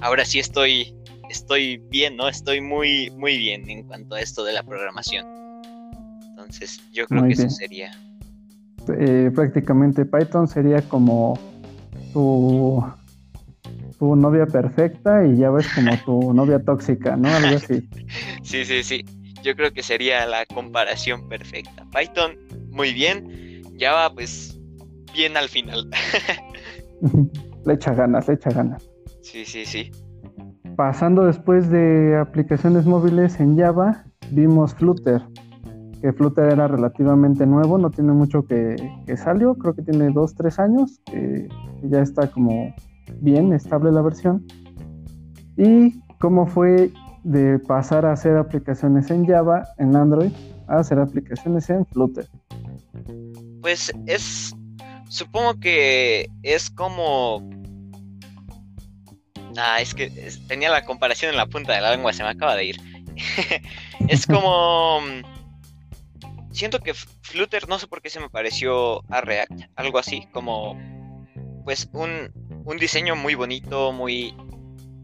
ahora 0.00 0.24
sí 0.24 0.38
estoy, 0.38 0.94
estoy 1.30 1.78
bien, 1.90 2.16
¿no? 2.16 2.28
Estoy 2.28 2.60
muy, 2.60 3.10
muy 3.12 3.38
bien 3.38 3.68
en 3.70 3.84
cuanto 3.84 4.14
a 4.16 4.20
esto 4.20 4.44
de 4.44 4.52
la 4.52 4.62
programación. 4.62 5.26
Entonces, 6.30 6.80
yo 6.92 7.06
creo 7.06 7.24
que 7.24 7.32
eso 7.32 7.50
sería. 7.50 7.92
Eh, 8.98 9.30
prácticamente 9.32 10.04
Python 10.04 10.48
sería 10.48 10.82
como 10.82 11.38
tu, 12.12 12.84
tu 14.02 14.16
novia 14.16 14.46
perfecta 14.46 15.24
y 15.24 15.36
ya 15.36 15.48
ves 15.50 15.64
como 15.76 15.96
tu 16.04 16.34
novia 16.34 16.58
tóxica, 16.58 17.16
¿no? 17.16 17.28
Algo 17.28 17.56
así. 17.56 17.88
sí, 18.42 18.64
sí, 18.64 18.82
sí. 18.82 19.04
Yo 19.44 19.54
creo 19.54 19.72
que 19.72 19.84
sería 19.84 20.26
la 20.26 20.44
comparación 20.46 21.28
perfecta. 21.28 21.86
Python, 21.96 22.36
muy 22.72 22.92
bien. 22.92 23.62
Java, 23.78 24.12
pues, 24.12 24.58
bien 25.14 25.36
al 25.36 25.48
final. 25.48 25.88
le 27.64 27.74
echa 27.74 27.94
ganas, 27.94 28.26
le 28.26 28.34
echa 28.34 28.50
ganas. 28.50 28.90
Sí, 29.20 29.44
sí, 29.44 29.64
sí. 29.64 29.92
Pasando 30.74 31.24
después 31.24 31.70
de 31.70 32.18
aplicaciones 32.18 32.86
móviles 32.86 33.38
en 33.38 33.56
Java, 33.56 34.04
vimos 34.32 34.74
Flutter 34.74 35.22
que 36.00 36.12
Flutter 36.12 36.46
era 36.46 36.66
relativamente 36.66 37.46
nuevo, 37.46 37.78
no 37.78 37.88
tiene 37.88 38.10
mucho 38.10 38.44
que, 38.44 38.74
salió, 39.16 39.54
creo 39.54 39.72
que 39.72 39.82
tiene 39.82 40.10
dos, 40.10 40.34
tres 40.34 40.58
años, 40.58 41.00
que 41.06 41.46
ya 41.84 42.00
está 42.00 42.28
como 42.28 42.74
bien 43.20 43.52
estable 43.52 43.92
la 43.92 44.02
versión. 44.02 44.46
¿Y 45.56 46.00
cómo 46.18 46.46
fue 46.46 46.90
de 47.24 47.58
pasar 47.58 48.06
a 48.06 48.12
hacer 48.12 48.36
aplicaciones 48.36 49.10
en 49.10 49.26
Java, 49.26 49.66
en 49.78 49.94
Android, 49.94 50.32
a 50.68 50.78
hacer 50.78 50.98
aplicaciones 50.98 51.68
en 51.70 51.86
Flutter? 51.86 52.26
Pues 53.60 53.92
es, 54.06 54.54
supongo 55.08 55.58
que 55.60 56.28
es 56.42 56.70
como... 56.70 57.48
Ah, 59.56 59.80
es 59.80 59.94
que 59.94 60.10
tenía 60.48 60.70
la 60.70 60.84
comparación 60.84 61.30
en 61.30 61.36
la 61.36 61.46
punta 61.46 61.74
de 61.74 61.82
la 61.82 61.94
lengua, 61.94 62.12
se 62.12 62.22
me 62.22 62.30
acaba 62.30 62.56
de 62.56 62.64
ir. 62.64 62.76
es 64.08 64.26
como 64.26 65.00
siento 66.52 66.80
que 66.80 66.94
Flutter 66.94 67.68
no 67.68 67.78
sé 67.78 67.86
por 67.86 68.02
qué 68.02 68.10
se 68.10 68.20
me 68.20 68.30
pareció 68.30 69.02
a 69.10 69.20
React, 69.20 69.62
algo 69.76 69.98
así, 69.98 70.28
como 70.32 70.78
pues 71.64 71.88
un, 71.92 72.32
un 72.64 72.76
diseño 72.78 73.16
muy 73.16 73.34
bonito, 73.34 73.92
muy, 73.92 74.34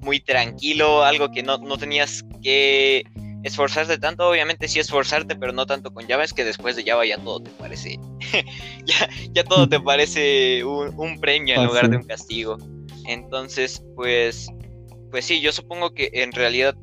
muy 0.00 0.20
tranquilo, 0.20 1.04
algo 1.04 1.30
que 1.30 1.42
no, 1.42 1.58
no 1.58 1.76
tenías 1.78 2.24
que 2.42 3.04
esforzarte 3.42 3.98
tanto, 3.98 4.28
obviamente 4.28 4.68
sí 4.68 4.80
esforzarte, 4.80 5.36
pero 5.36 5.52
no 5.52 5.66
tanto 5.66 5.92
con 5.92 6.06
Java, 6.06 6.24
es 6.24 6.32
que 6.32 6.44
después 6.44 6.76
de 6.76 6.84
Java 6.84 7.06
ya 7.06 7.18
todo 7.18 7.40
te 7.40 7.50
parece, 7.50 7.98
ya, 8.84 9.08
ya 9.32 9.44
todo 9.44 9.68
te 9.68 9.80
parece 9.80 10.64
un, 10.64 11.20
premio 11.20 11.54
en 11.54 11.66
lugar 11.66 11.88
de 11.88 11.96
un 11.96 12.04
castigo. 12.04 12.58
Entonces, 13.06 13.82
pues, 13.96 14.48
pues 15.10 15.24
sí, 15.24 15.40
yo 15.40 15.52
supongo 15.52 15.94
que 15.94 16.10
en 16.12 16.32
realidad 16.32 16.76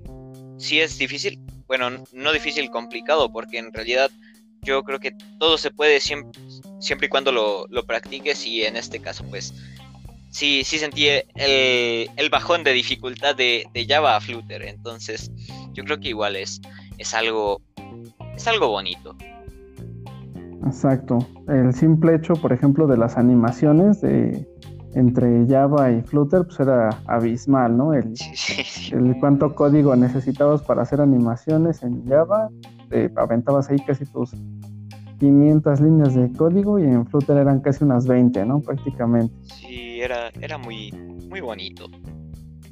sí 0.57 0.79
es 0.79 0.97
difícil, 0.97 1.39
bueno, 1.67 2.03
no 2.13 2.31
difícil, 2.31 2.69
complicado, 2.69 3.31
porque 3.31 3.57
en 3.57 3.73
realidad 3.73 4.09
yo 4.65 4.83
creo 4.83 4.99
que 4.99 5.13
todo 5.39 5.57
se 5.57 5.71
puede 5.71 5.99
siempre, 5.99 6.41
siempre 6.79 7.05
y 7.05 7.09
cuando 7.09 7.31
lo, 7.31 7.85
practiques 7.85 8.45
y 8.45 8.63
en 8.63 8.75
este 8.75 8.99
caso 8.99 9.23
pues 9.29 9.53
sí, 10.35 10.65
sí 10.65 10.77
sentí 10.77 11.07
el, 11.07 12.29
bajón 12.29 12.63
de 12.65 12.73
dificultad 12.73 13.35
de, 13.35 13.65
Java 13.87 14.17
a 14.17 14.21
Flutter, 14.21 14.63
entonces 14.63 15.31
yo 15.73 15.83
creo 15.85 15.99
que 15.99 16.09
igual 16.09 16.35
es, 16.35 16.61
es 16.97 17.13
algo 17.13 17.61
es 18.35 18.45
algo 18.47 18.67
bonito. 18.67 19.15
Exacto. 20.65 21.25
El 21.47 21.73
simple 21.73 22.15
hecho, 22.15 22.33
por 22.33 22.51
ejemplo, 22.51 22.85
de 22.85 22.97
las 22.97 23.17
animaciones 23.17 24.01
de 24.01 24.45
entre 24.93 25.45
Java 25.47 25.91
y 25.91 26.01
Flutter, 26.01 26.43
pues 26.45 26.59
era 26.59 26.89
abismal, 27.05 27.77
¿no? 27.77 27.93
El, 27.93 28.13
el 28.91 29.15
cuánto 29.19 29.55
código 29.55 29.95
necesitabas 29.95 30.61
para 30.63 30.81
hacer 30.81 30.99
animaciones 30.99 31.81
en 31.81 32.05
Java, 32.07 32.49
aventabas 33.15 33.69
ahí 33.69 33.77
casi 33.85 34.05
tus 34.05 34.33
500 35.19 35.81
líneas 35.81 36.15
de 36.15 36.31
código 36.33 36.79
y 36.79 36.83
en 36.83 37.05
Flutter 37.07 37.37
eran 37.37 37.61
casi 37.61 37.83
unas 37.83 38.07
20, 38.07 38.45
¿no? 38.45 38.59
Prácticamente. 38.59 39.33
Sí, 39.43 40.01
era, 40.01 40.29
era 40.41 40.57
muy, 40.57 40.91
muy 41.29 41.41
bonito. 41.41 41.87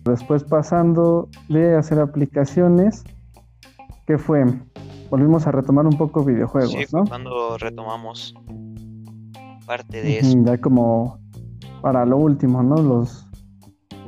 Después 0.05 0.43
pasando 0.43 1.29
de 1.47 1.75
hacer 1.75 1.99
aplicaciones, 1.99 3.03
¿qué 4.05 4.17
fue? 4.17 4.45
Volvimos 5.09 5.47
a 5.47 5.51
retomar 5.51 5.85
un 5.85 5.97
poco 5.97 6.23
videojuegos, 6.23 6.71
sí, 6.71 6.85
¿no? 6.91 7.05
Cuando 7.05 7.57
retomamos 7.57 8.33
parte 9.65 10.01
de 10.01 10.19
eso. 10.19 10.37
Ya 10.43 10.57
como 10.57 11.19
para 11.81 12.05
lo 12.05 12.17
último, 12.17 12.63
¿no? 12.63 12.75
Los, 12.75 13.25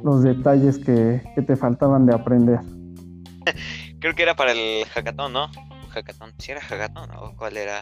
los 0.03 0.23
detalles 0.23 0.77
que, 0.79 1.21
que 1.35 1.41
te 1.41 1.55
faltaban 1.55 2.05
de 2.05 2.13
aprender. 2.13 2.59
Creo 3.99 4.13
que 4.13 4.23
era 4.23 4.35
para 4.35 4.51
el 4.51 4.85
hackathon, 4.85 5.31
¿no? 5.31 5.47
Hackathon. 5.89 6.33
¿Si 6.39 6.51
era 6.51 6.61
hackathon 6.61 7.09
o 7.11 7.35
cuál 7.37 7.55
era? 7.55 7.81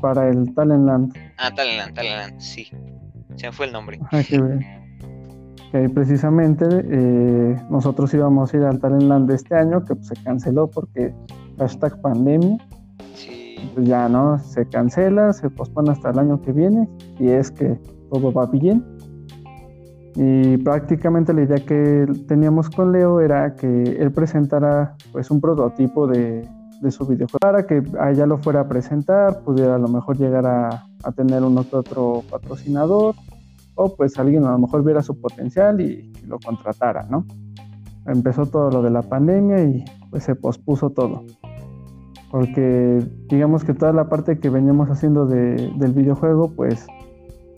Para 0.00 0.28
el 0.28 0.54
Talentland. 0.54 1.14
Ah, 1.38 1.50
Talentland, 1.54 1.94
Talentland, 1.94 2.40
sí. 2.40 2.68
Se 3.36 3.46
me 3.46 3.52
fue 3.52 3.66
el 3.66 3.72
nombre. 3.72 3.98
Ah, 4.12 4.22
qué 4.26 4.40
bien. 4.40 4.64
Que 5.72 5.88
precisamente 5.88 6.64
eh, 6.70 7.56
nosotros 7.68 8.14
íbamos 8.14 8.52
a 8.52 8.56
ir 8.56 8.62
al 8.64 8.78
Talentland 8.78 9.28
de 9.28 9.34
este 9.34 9.56
año, 9.56 9.84
que 9.84 9.94
pues, 9.96 10.08
se 10.08 10.14
canceló 10.22 10.70
porque 10.70 11.12
hashtag 11.58 12.00
pandemia. 12.00 12.58
Sí. 13.14 13.56
Pues 13.74 13.86
ya, 13.88 14.08
¿no? 14.08 14.38
Se 14.38 14.68
cancela, 14.68 15.32
se 15.32 15.50
pospone 15.50 15.90
hasta 15.90 16.10
el 16.10 16.18
año 16.18 16.40
que 16.42 16.52
viene, 16.52 16.88
y 17.18 17.28
es 17.28 17.50
que 17.50 17.78
todo 18.10 18.32
va 18.32 18.46
bien. 18.46 18.84
Y 20.16 20.58
prácticamente 20.58 21.32
la 21.32 21.42
idea 21.42 21.56
que 21.56 22.06
teníamos 22.28 22.70
con 22.70 22.92
Leo 22.92 23.20
era 23.20 23.56
que 23.56 23.82
él 23.82 24.12
presentara 24.12 24.96
pues 25.10 25.28
un 25.32 25.40
prototipo 25.40 26.06
de, 26.06 26.48
de 26.84 26.90
su 26.90 27.06
videojuego 27.06 27.38
para 27.40 27.66
que 27.66 27.82
allá 27.98 28.26
lo 28.26 28.38
fuera 28.38 28.60
a 28.60 28.68
presentar, 28.68 29.42
pudiera 29.42 29.76
a 29.76 29.78
lo 29.78 29.88
mejor 29.88 30.18
llegar 30.18 30.46
a, 30.46 30.86
tener 31.16 31.42
uno 31.42 31.68
que 31.68 31.76
otro 31.76 32.22
patrocinador 32.30 33.14
o 33.74 33.94
pues 33.96 34.18
alguien 34.18 34.44
a 34.44 34.52
lo 34.52 34.58
mejor 34.58 34.84
viera 34.84 35.02
su 35.02 35.20
potencial 35.20 35.80
y, 35.80 36.12
lo 36.26 36.38
contratara, 36.38 37.06
¿no? 37.10 37.26
Empezó 38.06 38.46
todo 38.46 38.70
lo 38.70 38.80
de 38.80 38.90
la 38.90 39.02
pandemia 39.02 39.62
y 39.62 39.84
pues 40.10 40.24
se 40.24 40.34
pospuso 40.34 40.88
todo. 40.88 41.24
Porque 42.30 43.06
digamos 43.28 43.62
que 43.62 43.74
toda 43.74 43.92
la 43.92 44.08
parte 44.08 44.38
que 44.38 44.48
veníamos 44.48 44.88
haciendo 44.88 45.26
del 45.26 45.92
videojuego 45.92 46.50
pues 46.56 46.86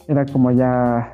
era 0.08 0.26
como 0.26 0.50
ya 0.50 1.12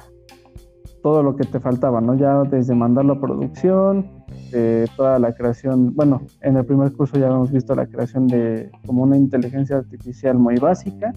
todo 1.02 1.23
lo 1.23 1.37
que 1.37 1.45
te 1.45 1.61
faltaba, 1.61 2.00
¿no? 2.00 2.14
Ya 2.14 2.42
desde 2.45 2.75
mandarlo 2.75 3.14
a 3.14 3.21
producción, 3.21 4.22
de 4.52 4.88
toda 4.97 5.18
la 5.18 5.35
creación, 5.35 5.94
bueno, 5.94 6.23
en 6.42 6.56
el 6.56 6.64
primer 6.64 6.92
curso 6.92 7.18
ya 7.18 7.26
hemos 7.26 7.50
visto 7.50 7.75
la 7.75 7.87
creación 7.87 8.28
de 8.28 8.71
como 8.87 9.02
una 9.02 9.16
inteligencia 9.16 9.76
artificial 9.76 10.38
muy 10.38 10.56
básica. 10.56 11.12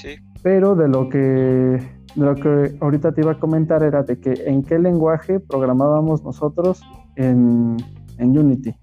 Sí. 0.00 0.16
Pero 0.42 0.76
de 0.76 0.88
lo 0.88 1.08
que 1.08 1.18
de 1.18 2.24
lo 2.24 2.34
que 2.34 2.76
ahorita 2.80 3.12
te 3.12 3.20
iba 3.20 3.32
a 3.32 3.38
comentar 3.38 3.82
era 3.82 4.02
de 4.02 4.18
que 4.20 4.32
en 4.46 4.62
qué 4.62 4.78
lenguaje 4.78 5.40
programábamos 5.40 6.22
nosotros 6.22 6.80
en, 7.16 7.76
en 8.18 8.38
Unity. 8.38 8.74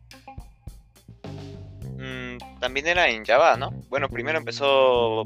Mm, 1.98 2.60
también 2.60 2.88
era 2.88 3.10
en 3.10 3.26
Java, 3.26 3.58
¿no? 3.58 3.72
Bueno, 3.90 4.10
primero 4.10 4.38
empezó. 4.38 5.24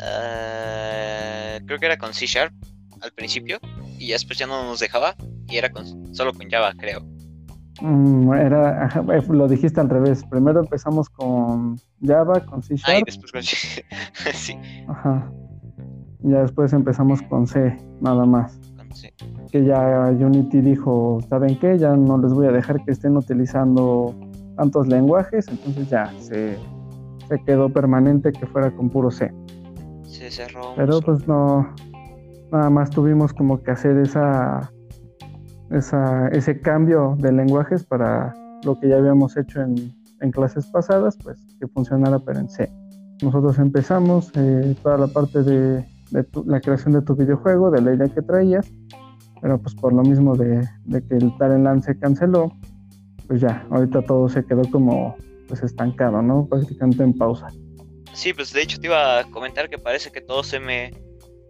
Eh, 0.00 1.60
creo 1.66 1.78
que 1.78 1.86
era 1.86 1.98
con 1.98 2.14
C 2.14 2.26
Sharp 2.26 2.52
al 3.00 3.12
principio 3.12 3.58
y 3.98 4.12
después 4.12 4.38
ya 4.38 4.46
no 4.46 4.64
nos 4.64 4.78
dejaba 4.78 5.16
y 5.48 5.56
era 5.56 5.70
con, 5.70 6.14
solo 6.14 6.32
con 6.32 6.48
Java, 6.48 6.72
creo. 6.76 7.00
Mm, 7.80 8.32
era, 8.32 8.88
eh, 8.88 9.22
lo 9.28 9.48
dijiste 9.48 9.80
al 9.80 9.88
revés. 9.88 10.24
Primero 10.24 10.60
empezamos 10.60 11.08
con 11.08 11.78
Java, 12.04 12.40
con 12.44 12.62
C 12.62 12.76
Sharp. 12.76 12.96
Ah, 12.96 12.98
y 12.98 13.04
después 13.04 13.32
con 13.32 13.42
C. 13.42 13.56
sí. 14.34 14.58
Ajá. 14.88 15.30
Ya 16.20 16.42
después 16.42 16.72
empezamos 16.72 17.22
con 17.22 17.46
C, 17.46 17.76
nada 18.00 18.24
más. 18.24 18.58
Que 19.52 19.64
ya 19.64 20.10
Unity 20.10 20.60
dijo, 20.60 21.20
¿saben 21.28 21.58
qué? 21.58 21.78
Ya 21.78 21.94
no 21.94 22.18
les 22.18 22.32
voy 22.32 22.46
a 22.46 22.52
dejar 22.52 22.84
que 22.84 22.90
estén 22.90 23.16
utilizando 23.16 24.14
tantos 24.56 24.88
lenguajes, 24.88 25.46
entonces 25.48 25.88
ya 25.88 26.12
se, 26.18 26.58
se 27.28 27.44
quedó 27.44 27.68
permanente 27.68 28.32
que 28.32 28.46
fuera 28.46 28.72
con 28.72 28.90
puro 28.90 29.10
C. 29.10 29.32
Se 30.02 30.30
cerró. 30.30 30.74
Pero 30.74 31.00
pues 31.00 31.28
no, 31.28 31.72
nada 32.50 32.70
más 32.70 32.90
tuvimos 32.90 33.32
como 33.32 33.62
que 33.62 33.70
hacer 33.70 33.96
esa 33.98 34.72
esa, 35.70 36.28
ese 36.28 36.60
cambio 36.60 37.16
de 37.18 37.32
lenguajes 37.32 37.84
para 37.84 38.34
lo 38.64 38.78
que 38.78 38.88
ya 38.88 38.96
habíamos 38.96 39.36
hecho 39.36 39.60
en, 39.62 39.94
clases 40.32 40.66
pasadas, 40.66 41.16
pues 41.22 41.38
que 41.60 41.68
funcionara 41.68 42.18
pero 42.18 42.40
en 42.40 42.48
C. 42.48 42.68
Nosotros 43.22 43.58
empezamos 43.58 44.32
eh, 44.34 44.74
toda 44.82 44.98
la 44.98 45.06
parte 45.06 45.42
de, 45.42 45.84
de 46.10 46.26
la 46.44 46.60
creación 46.60 46.94
de 46.94 47.02
tu 47.02 47.14
videojuego, 47.14 47.70
de 47.70 47.82
la 47.82 47.94
idea 47.94 48.08
que 48.08 48.22
traías, 48.22 48.70
pero 49.40 49.58
pues 49.58 49.74
por 49.74 49.92
lo 49.92 50.02
mismo 50.02 50.36
de, 50.36 50.68
de 50.84 51.06
que 51.06 51.16
el 51.16 51.36
Talent 51.38 51.84
se 51.84 51.98
canceló, 51.98 52.52
pues 53.26 53.40
ya, 53.40 53.64
ahorita 53.70 54.02
todo 54.02 54.28
se 54.28 54.44
quedó 54.44 54.62
como 54.70 55.16
pues 55.46 55.62
estancado, 55.62 56.20
¿no? 56.22 56.46
Prácticamente 56.46 57.02
en 57.02 57.14
pausa. 57.16 57.48
Sí, 58.12 58.32
pues 58.32 58.52
de 58.52 58.62
hecho 58.62 58.78
te 58.78 58.86
iba 58.86 59.20
a 59.20 59.24
comentar 59.24 59.68
que 59.68 59.78
parece 59.78 60.10
que 60.10 60.20
todo 60.20 60.42
se 60.42 60.60
me 60.60 60.92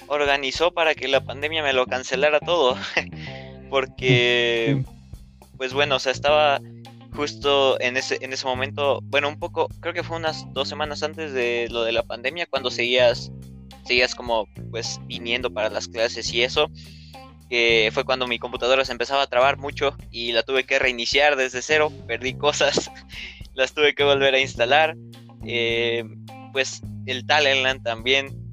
organizó 0.06 0.72
para 0.72 0.94
que 0.94 1.08
la 1.08 1.24
pandemia 1.24 1.62
me 1.62 1.72
lo 1.72 1.86
cancelara 1.86 2.40
todo. 2.40 2.76
porque, 3.68 4.82
pues 5.56 5.72
bueno, 5.72 5.96
o 5.96 5.98
sea, 5.98 6.12
estaba 6.12 6.60
justo 7.14 7.80
en 7.80 7.96
ese, 7.96 8.18
en 8.20 8.32
ese 8.32 8.46
momento, 8.46 9.00
bueno, 9.02 9.28
un 9.28 9.38
poco, 9.38 9.68
creo 9.80 9.94
que 9.94 10.04
fue 10.04 10.16
unas 10.16 10.44
dos 10.52 10.68
semanas 10.68 11.02
antes 11.02 11.32
de 11.32 11.68
lo 11.70 11.82
de 11.82 11.92
la 11.92 12.02
pandemia, 12.02 12.46
cuando 12.46 12.70
seguías, 12.70 13.32
seguías 13.84 14.14
como, 14.14 14.46
pues, 14.70 15.00
viniendo 15.06 15.52
para 15.52 15.70
las 15.70 15.88
clases 15.88 16.32
y 16.32 16.42
eso, 16.42 16.70
que 17.48 17.90
fue 17.92 18.04
cuando 18.04 18.26
mi 18.26 18.38
computadora 18.38 18.84
se 18.84 18.92
empezaba 18.92 19.22
a 19.22 19.26
trabar 19.26 19.56
mucho 19.56 19.96
y 20.10 20.32
la 20.32 20.42
tuve 20.42 20.64
que 20.64 20.78
reiniciar 20.78 21.36
desde 21.36 21.62
cero, 21.62 21.90
perdí 22.06 22.34
cosas, 22.34 22.90
las 23.54 23.74
tuve 23.74 23.94
que 23.94 24.04
volver 24.04 24.34
a 24.34 24.40
instalar, 24.40 24.96
eh, 25.44 26.04
pues 26.52 26.82
el 27.06 27.26
Talentland 27.26 27.82
también 27.82 28.52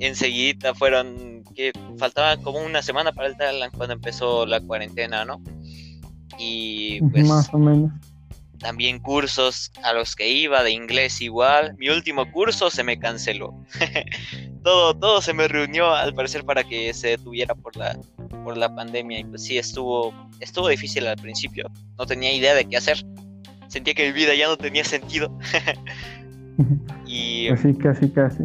enseguida 0.00 0.74
fueron 0.74 1.27
que 1.58 1.72
faltaba 1.98 2.36
como 2.36 2.60
una 2.60 2.82
semana 2.82 3.10
para 3.10 3.26
el 3.26 3.36
Talent 3.36 3.76
cuando 3.76 3.94
empezó 3.94 4.46
la 4.46 4.60
cuarentena, 4.60 5.24
¿no? 5.24 5.42
Y 6.38 7.00
pues 7.00 7.26
más 7.26 7.52
o 7.52 7.58
menos. 7.58 7.90
También 8.60 9.00
cursos 9.00 9.72
a 9.82 9.92
los 9.92 10.14
que 10.14 10.28
iba 10.28 10.62
de 10.62 10.70
inglés 10.70 11.20
igual. 11.20 11.74
Mi 11.76 11.88
último 11.88 12.30
curso 12.30 12.70
se 12.70 12.84
me 12.84 12.96
canceló. 12.96 13.54
todo, 14.62 14.94
todo 14.94 15.20
se 15.20 15.32
me 15.32 15.48
reunió 15.48 15.92
al 15.92 16.14
parecer 16.14 16.44
para 16.44 16.62
que 16.62 16.94
se 16.94 17.08
detuviera 17.08 17.56
por 17.56 17.76
la, 17.76 17.98
por 18.44 18.56
la 18.56 18.72
pandemia. 18.72 19.18
Y 19.18 19.24
pues 19.24 19.42
sí, 19.42 19.58
estuvo, 19.58 20.14
estuvo 20.38 20.68
difícil 20.68 21.08
al 21.08 21.16
principio. 21.16 21.68
No 21.98 22.06
tenía 22.06 22.32
idea 22.32 22.54
de 22.54 22.66
qué 22.66 22.76
hacer. 22.76 23.04
Sentía 23.66 23.94
que 23.94 24.06
mi 24.06 24.12
vida 24.12 24.32
ya 24.36 24.46
no 24.46 24.56
tenía 24.56 24.84
sentido. 24.84 25.36
y. 27.06 27.48
Así, 27.48 27.74
casi, 27.74 28.08
casi. 28.10 28.44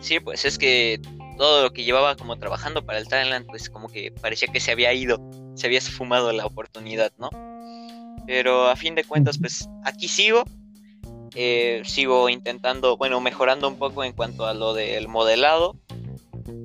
Sí, 0.00 0.18
pues 0.18 0.44
es 0.44 0.58
que 0.58 1.00
todo 1.40 1.62
lo 1.62 1.72
que 1.72 1.84
llevaba 1.84 2.16
como 2.16 2.36
trabajando 2.36 2.84
para 2.84 2.98
el 2.98 3.08
Talent, 3.08 3.46
pues 3.46 3.70
como 3.70 3.88
que 3.88 4.12
parecía 4.20 4.52
que 4.52 4.60
se 4.60 4.72
había 4.72 4.92
ido, 4.92 5.18
se 5.54 5.68
había 5.68 5.80
fumado 5.80 6.30
la 6.32 6.44
oportunidad, 6.44 7.12
¿no? 7.16 7.30
Pero 8.26 8.68
a 8.68 8.76
fin 8.76 8.94
de 8.94 9.04
cuentas, 9.04 9.38
pues 9.38 9.66
aquí 9.86 10.06
sigo, 10.06 10.44
eh, 11.34 11.80
sigo 11.86 12.28
intentando, 12.28 12.98
bueno, 12.98 13.22
mejorando 13.22 13.68
un 13.68 13.76
poco 13.76 14.04
en 14.04 14.12
cuanto 14.12 14.44
a 14.44 14.52
lo 14.52 14.74
del 14.74 15.08
modelado 15.08 15.76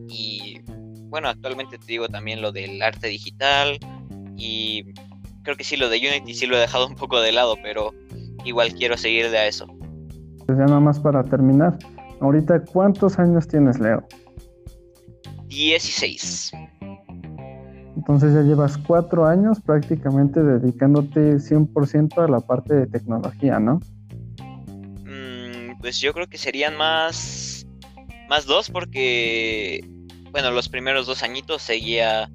y 0.09 0.59
bueno, 1.05 1.29
actualmente 1.29 1.77
te 1.77 1.85
digo 1.85 2.09
también 2.09 2.41
lo 2.41 2.51
del 2.51 2.81
arte 2.81 3.07
digital 3.07 3.79
y 4.35 4.93
creo 5.43 5.55
que 5.55 5.63
sí, 5.63 5.77
lo 5.77 5.87
de 5.87 5.99
Unity 5.99 6.33
sí 6.33 6.47
lo 6.47 6.57
he 6.57 6.59
dejado 6.59 6.85
un 6.85 6.95
poco 6.95 7.21
de 7.21 7.31
lado, 7.31 7.55
pero 7.63 7.93
igual 8.43 8.73
quiero 8.73 8.97
seguir 8.97 9.31
de 9.31 9.37
a 9.37 9.47
eso. 9.47 9.67
Pues 10.45 10.57
ya 10.57 10.65
nada 10.65 10.81
más 10.81 10.99
para 10.99 11.23
terminar, 11.23 11.77
ahorita 12.19 12.59
¿cuántos 12.65 13.17
años 13.19 13.47
tienes, 13.47 13.79
Leo? 13.79 14.05
16. 15.55 16.51
Entonces 17.95 18.33
ya 18.33 18.41
llevas 18.41 18.77
cuatro 18.77 19.25
años 19.25 19.61
prácticamente 19.61 20.43
dedicándote 20.43 21.37
100% 21.37 22.23
a 22.23 22.27
la 22.27 22.41
parte 22.41 22.75
de 22.75 22.87
tecnología, 22.87 23.59
¿no? 23.59 23.79
Mm, 25.05 25.79
pues 25.79 25.99
yo 25.99 26.13
creo 26.13 26.27
que 26.27 26.37
serían 26.37 26.75
más, 26.77 27.65
más 28.29 28.45
dos 28.45 28.69
porque, 28.69 29.79
bueno, 30.31 30.51
los 30.51 30.67
primeros 30.67 31.07
dos 31.07 31.23
añitos 31.23 31.61
seguía 31.61 32.29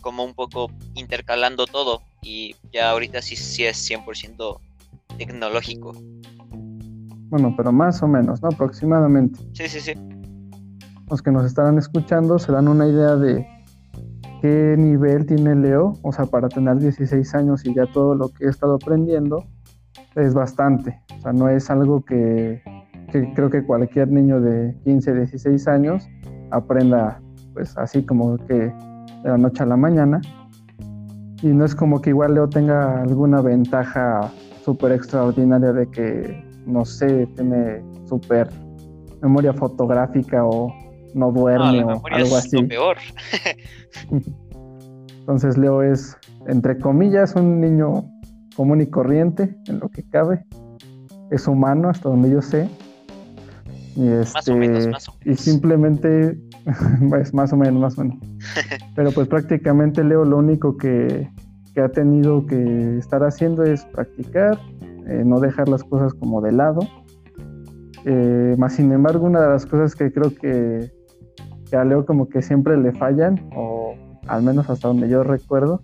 como 0.00 0.22
un 0.24 0.34
poco 0.34 0.70
intercalando 0.94 1.66
todo 1.66 2.02
y 2.22 2.54
ya 2.72 2.90
ahorita 2.90 3.20
sí, 3.20 3.34
sí 3.34 3.64
es 3.64 3.90
100% 3.90 4.60
tecnológico. 5.18 5.92
Bueno, 7.30 7.52
pero 7.56 7.72
más 7.72 8.00
o 8.02 8.06
menos, 8.06 8.40
¿no? 8.42 8.48
Aproximadamente. 8.48 9.40
Sí, 9.54 9.68
sí, 9.68 9.80
sí 9.80 10.13
los 11.10 11.22
que 11.22 11.30
nos 11.30 11.44
estarán 11.44 11.78
escuchando 11.78 12.38
se 12.38 12.52
dan 12.52 12.68
una 12.68 12.86
idea 12.86 13.16
de 13.16 13.46
qué 14.40 14.74
nivel 14.78 15.26
tiene 15.26 15.54
Leo, 15.54 15.94
o 16.02 16.12
sea, 16.12 16.26
para 16.26 16.48
tener 16.48 16.78
16 16.78 17.34
años 17.34 17.64
y 17.64 17.74
ya 17.74 17.86
todo 17.92 18.14
lo 18.14 18.28
que 18.28 18.44
he 18.44 18.48
estado 18.48 18.74
aprendiendo 18.74 19.44
es 20.16 20.34
bastante, 20.34 21.00
o 21.18 21.22
sea, 21.22 21.32
no 21.32 21.48
es 21.48 21.70
algo 21.70 22.04
que, 22.04 22.62
que 23.10 23.32
creo 23.34 23.50
que 23.50 23.64
cualquier 23.64 24.08
niño 24.08 24.40
de 24.40 24.76
15, 24.84 25.14
16 25.14 25.68
años 25.68 26.08
aprenda 26.50 27.20
pues 27.54 27.76
así 27.78 28.04
como 28.04 28.36
que 28.46 28.54
de 28.54 29.30
la 29.30 29.38
noche 29.38 29.62
a 29.62 29.66
la 29.66 29.76
mañana. 29.76 30.20
Y 31.40 31.48
no 31.48 31.64
es 31.64 31.74
como 31.74 32.00
que 32.00 32.10
igual 32.10 32.34
Leo 32.34 32.48
tenga 32.48 33.02
alguna 33.02 33.40
ventaja 33.40 34.30
súper 34.64 34.92
extraordinaria 34.92 35.72
de 35.72 35.86
que, 35.90 36.44
no 36.66 36.84
sé, 36.84 37.26
tiene 37.34 37.82
súper 38.06 38.48
memoria 39.22 39.52
fotográfica 39.52 40.44
o 40.44 40.72
no 41.14 41.32
duerme 41.32 41.84
o 41.84 42.02
algo 42.10 42.36
así. 42.36 42.62
peor. 42.64 42.96
Entonces 45.20 45.56
Leo 45.56 45.82
es, 45.82 46.16
entre 46.46 46.78
comillas, 46.78 47.34
un 47.34 47.60
niño 47.60 48.04
común 48.56 48.82
y 48.82 48.86
corriente 48.86 49.56
en 49.66 49.78
lo 49.80 49.88
que 49.88 50.02
cabe. 50.02 50.44
Es 51.30 51.48
humano 51.48 51.88
hasta 51.88 52.08
donde 52.10 52.30
yo 52.30 52.42
sé. 52.42 52.68
Y, 53.96 54.08
este, 54.08 54.92
y 55.24 55.34
simplemente, 55.34 56.38
es 57.20 57.32
más 57.32 57.52
o 57.52 57.56
menos, 57.56 57.80
más 57.80 57.98
o 57.98 58.02
menos. 58.02 58.18
Pero 58.94 59.12
pues 59.12 59.28
prácticamente 59.28 60.04
Leo 60.04 60.24
lo 60.24 60.38
único 60.38 60.76
que, 60.76 61.30
ha 61.76 61.88
tenido 61.88 62.46
que 62.46 62.98
estar 62.98 63.24
haciendo 63.24 63.64
es 63.64 63.84
practicar, 63.86 64.60
eh, 65.08 65.22
no 65.24 65.40
dejar 65.40 65.68
las 65.68 65.82
cosas 65.82 66.14
como 66.14 66.40
de 66.40 66.52
lado. 66.52 66.80
Eh, 68.04 68.54
más 68.58 68.74
sin 68.74 68.92
embargo, 68.92 69.26
una 69.26 69.40
de 69.40 69.48
las 69.48 69.66
cosas 69.66 69.96
que 69.96 70.12
creo 70.12 70.34
que, 70.34 70.92
que 71.68 71.76
a 71.76 71.84
Leo 71.84 72.04
como 72.06 72.28
que 72.28 72.42
siempre 72.42 72.76
le 72.76 72.92
fallan, 72.92 73.48
o 73.54 73.94
al 74.26 74.42
menos 74.42 74.68
hasta 74.70 74.88
donde 74.88 75.08
yo 75.08 75.22
recuerdo, 75.22 75.82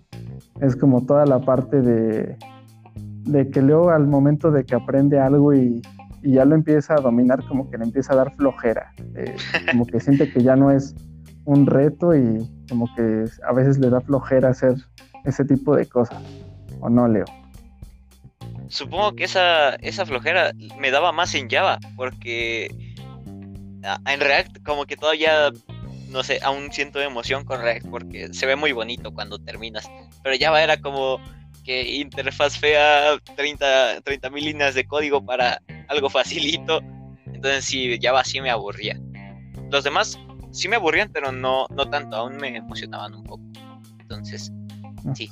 es 0.61 0.75
como 0.75 1.05
toda 1.05 1.25
la 1.25 1.39
parte 1.39 1.81
de, 1.81 2.37
de 3.23 3.49
que 3.49 3.61
Leo 3.61 3.89
al 3.89 4.07
momento 4.07 4.51
de 4.51 4.63
que 4.65 4.75
aprende 4.75 5.19
algo 5.19 5.53
y, 5.53 5.81
y 6.23 6.33
ya 6.33 6.45
lo 6.45 6.55
empieza 6.55 6.95
a 6.95 7.01
dominar, 7.01 7.43
como 7.47 7.69
que 7.69 7.77
le 7.77 7.85
empieza 7.85 8.13
a 8.13 8.17
dar 8.17 8.33
flojera, 8.35 8.93
eh, 9.15 9.35
como 9.71 9.85
que 9.85 9.99
siente 9.99 10.31
que 10.31 10.43
ya 10.43 10.55
no 10.55 10.71
es 10.71 10.95
un 11.45 11.65
reto 11.65 12.15
y 12.15 12.47
como 12.69 12.87
que 12.95 13.25
a 13.47 13.53
veces 13.53 13.79
le 13.79 13.89
da 13.89 14.01
flojera 14.01 14.49
hacer 14.49 14.75
ese 15.25 15.45
tipo 15.45 15.75
de 15.75 15.85
cosas, 15.85 16.21
¿o 16.79 16.89
no, 16.89 17.07
Leo? 17.07 17.25
Supongo 18.67 19.15
que 19.15 19.25
esa, 19.25 19.75
esa 19.75 20.05
flojera 20.05 20.51
me 20.79 20.91
daba 20.91 21.11
más 21.11 21.35
en 21.35 21.49
Java, 21.49 21.77
porque 21.97 22.95
en 24.05 24.19
React 24.19 24.63
como 24.63 24.85
que 24.85 24.95
todavía, 24.95 25.51
no 26.11 26.23
sé, 26.23 26.39
aún 26.43 26.71
siento 26.71 27.01
emoción 27.01 27.45
con 27.45 27.61
React, 27.61 27.87
porque 27.89 28.33
se 28.33 28.45
ve 28.45 28.55
muy 28.55 28.71
bonito 28.71 29.13
cuando 29.13 29.39
terminas, 29.39 29.89
pero 30.23 30.35
Java 30.39 30.61
era 30.61 30.77
como 30.77 31.19
que 31.63 31.95
interfaz 31.95 32.57
fea, 32.57 33.17
30 33.35 34.29
mil 34.31 34.45
líneas 34.45 34.75
de 34.75 34.85
código 34.85 35.23
para 35.23 35.61
algo 35.87 36.09
facilito. 36.09 36.81
Entonces 37.25 37.65
sí, 37.65 37.97
Java 38.01 38.23
sí 38.23 38.41
me 38.41 38.49
aburría. 38.49 38.99
Los 39.69 39.83
demás 39.83 40.19
sí 40.51 40.67
me 40.67 40.75
aburrían, 40.77 41.09
pero 41.13 41.31
no, 41.31 41.67
no 41.69 41.89
tanto, 41.89 42.15
aún 42.15 42.37
me 42.37 42.57
emocionaban 42.57 43.13
un 43.13 43.23
poco. 43.23 43.43
Entonces, 43.99 44.51
sí. 45.13 45.29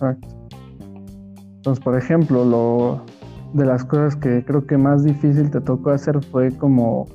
Entonces, 1.57 1.83
por 1.83 1.97
ejemplo, 1.97 2.45
lo 2.45 3.05
de 3.53 3.65
las 3.65 3.83
cosas 3.83 4.15
que 4.15 4.45
creo 4.45 4.65
que 4.65 4.77
más 4.77 5.03
difícil 5.03 5.49
te 5.51 5.59
tocó 5.59 5.89
hacer 5.89 6.23
fue 6.31 6.55
como 6.57 7.05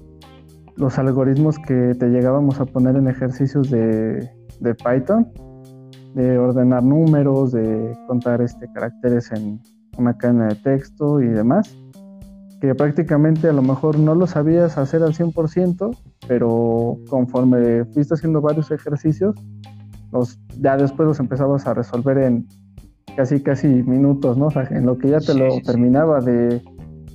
los 0.76 0.98
algoritmos 0.98 1.58
que 1.58 1.94
te 1.98 2.08
llegábamos 2.08 2.60
a 2.60 2.66
poner 2.66 2.96
en 2.96 3.08
ejercicios 3.08 3.70
de, 3.70 4.30
de 4.60 4.74
Python 4.74 5.30
de 6.14 6.38
ordenar 6.38 6.82
números, 6.82 7.52
de 7.52 7.96
contar 8.06 8.40
este, 8.40 8.68
caracteres 8.72 9.30
en 9.32 9.60
una 9.98 10.16
cadena 10.16 10.48
de 10.48 10.54
texto 10.56 11.20
y 11.20 11.26
demás, 11.26 11.76
que 12.60 12.74
prácticamente 12.74 13.48
a 13.48 13.52
lo 13.52 13.62
mejor 13.62 13.98
no 13.98 14.14
lo 14.14 14.26
sabías 14.26 14.78
hacer 14.78 15.02
al 15.02 15.12
100%, 15.12 15.96
pero 16.26 16.98
conforme 17.08 17.84
fuiste 17.87 18.14
haciendo 18.14 18.40
varios 18.40 18.70
ejercicios, 18.70 19.34
los, 20.12 20.38
ya 20.60 20.76
después 20.76 21.08
los 21.08 21.18
empezabas 21.18 21.66
a 21.66 21.74
resolver 21.74 22.18
en 22.18 22.46
casi 23.16 23.42
casi 23.42 23.66
minutos, 23.66 24.38
¿no? 24.38 24.46
O 24.46 24.50
sea, 24.50 24.62
en 24.70 24.87
lo 24.87 24.96
que 24.96 25.08
ya 25.08 25.20
te 25.20 25.34
lo 25.34 25.60
terminaba 25.62 26.20
de, 26.20 26.62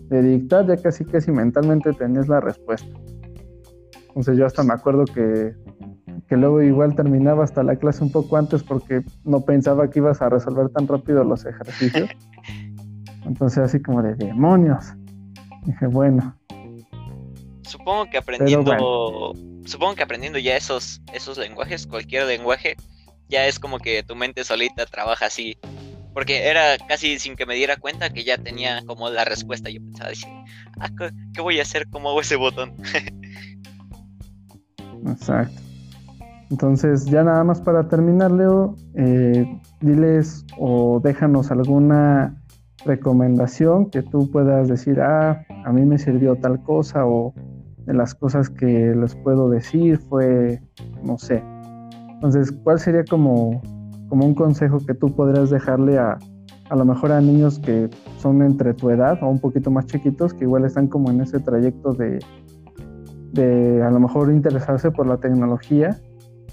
de 0.10 0.22
dictar, 0.22 0.68
ya 0.68 0.76
casi 0.76 1.06
casi 1.06 1.32
mentalmente 1.32 1.94
tenías 1.94 2.28
la 2.28 2.42
respuesta. 2.42 2.88
Entonces 4.10 4.38
yo 4.38 4.46
hasta 4.46 4.64
me 4.64 4.74
acuerdo 4.74 5.06
que 5.06 5.54
que 6.30 6.38
luego 6.38 6.62
igual 6.62 6.96
terminaba 6.96 7.44
hasta 7.44 7.64
la 7.64 7.76
clase 7.76 8.04
un 8.04 8.12
poco 8.12 8.38
antes 8.38 8.62
porque 8.62 9.02
no 9.24 9.42
pensaba 9.42 9.90
que 9.90 9.98
ibas 9.98 10.22
a 10.22 10.30
resolver 10.30 10.70
tan 10.70 10.88
rápido 10.88 11.24
los 11.24 11.44
ejercicios. 11.44 12.08
Entonces 13.26 13.60
así 13.60 13.82
como 13.82 14.04
de 14.04 14.14
demonios. 14.14 14.86
Dije, 15.66 15.88
bueno. 15.88 16.38
Supongo 17.64 18.06
que 18.10 18.18
aprendiendo 18.18 19.34
supongo 19.66 19.96
que 19.96 20.04
aprendiendo 20.04 20.40
ya 20.40 20.56
esos 20.56 21.02
esos 21.14 21.38
lenguajes, 21.38 21.86
cualquier 21.86 22.26
lenguaje, 22.26 22.76
ya 23.28 23.46
es 23.46 23.60
como 23.60 23.80
que 23.80 24.04
tu 24.04 24.16
mente 24.16 24.44
solita 24.44 24.86
trabaja 24.86 25.26
así. 25.26 25.58
Porque 26.14 26.48
era 26.48 26.78
casi 26.88 27.20
sin 27.20 27.36
que 27.36 27.46
me 27.46 27.56
diera 27.56 27.78
cuenta 27.78 28.10
que 28.10 28.24
ya 28.24 28.38
tenía 28.38 28.84
como 28.86 29.10
la 29.10 29.26
respuesta. 29.26 29.70
Yo 29.70 29.80
pensaba, 29.80 30.10
decir, 30.10 30.28
ah, 30.80 30.90
¿qué 31.34 31.42
voy 31.42 31.60
a 31.60 31.64
hacer? 31.64 31.88
¿Cómo 31.90 32.10
hago 32.10 32.22
ese 32.22 32.36
botón? 32.36 32.76
Exacto. 35.08 35.62
Entonces, 36.50 37.06
ya 37.06 37.24
nada 37.24 37.44
más 37.44 37.62
para 37.62 37.88
terminar, 37.88 38.32
Leo, 38.32 38.76
eh, 38.96 39.46
diles 39.82 40.46
o 40.58 41.00
déjanos 41.00 41.52
alguna 41.52 42.36
recomendación 42.86 43.90
que 43.90 44.02
tú 44.02 44.30
puedas 44.32 44.68
decir, 44.68 45.00
ah, 45.00 45.46
a 45.66 45.72
mí 45.72 45.86
me 45.86 46.00
sirvió 46.00 46.36
tal 46.36 46.64
cosa 46.64 47.06
o 47.06 47.34
de 47.86 47.94
las 47.94 48.16
cosas 48.16 48.50
que 48.50 48.96
les 48.96 49.16
puedo 49.16 49.50
decir 49.50 49.98
fue, 49.98 50.62
no 51.04 51.18
sé. 51.18 51.44
Entonces, 52.14 52.52
¿cuál 52.64 52.80
sería 52.80 53.04
como, 53.04 53.62
como 54.08 54.26
un 54.26 54.34
consejo 54.34 54.80
que 54.86 54.94
tú 54.94 55.14
podrías 55.16 55.52
dejarle 55.52 56.00
a, 56.00 56.18
a 56.70 56.76
lo 56.76 56.86
mejor 56.86 57.12
a 57.12 57.22
niños 57.22 57.60
que 57.60 57.90
son 58.18 58.42
entre 58.42 58.74
tu 58.74 58.90
edad 58.90 59.20
o 59.22 59.28
un 59.30 59.40
poquito 59.40 59.70
más 59.70 59.86
chiquitos, 59.86 60.34
que 60.34 60.46
igual 60.46 60.66
están 60.66 60.88
como 60.88 61.12
en 61.12 61.22
ese 61.22 61.40
trayecto 61.40 61.94
de, 61.94 62.20
de 63.32 63.84
a 63.84 63.90
lo 63.92 64.00
mejor 64.00 64.32
interesarse 64.32 64.92
por 64.92 65.08
la 65.08 65.18
tecnología 65.18 66.00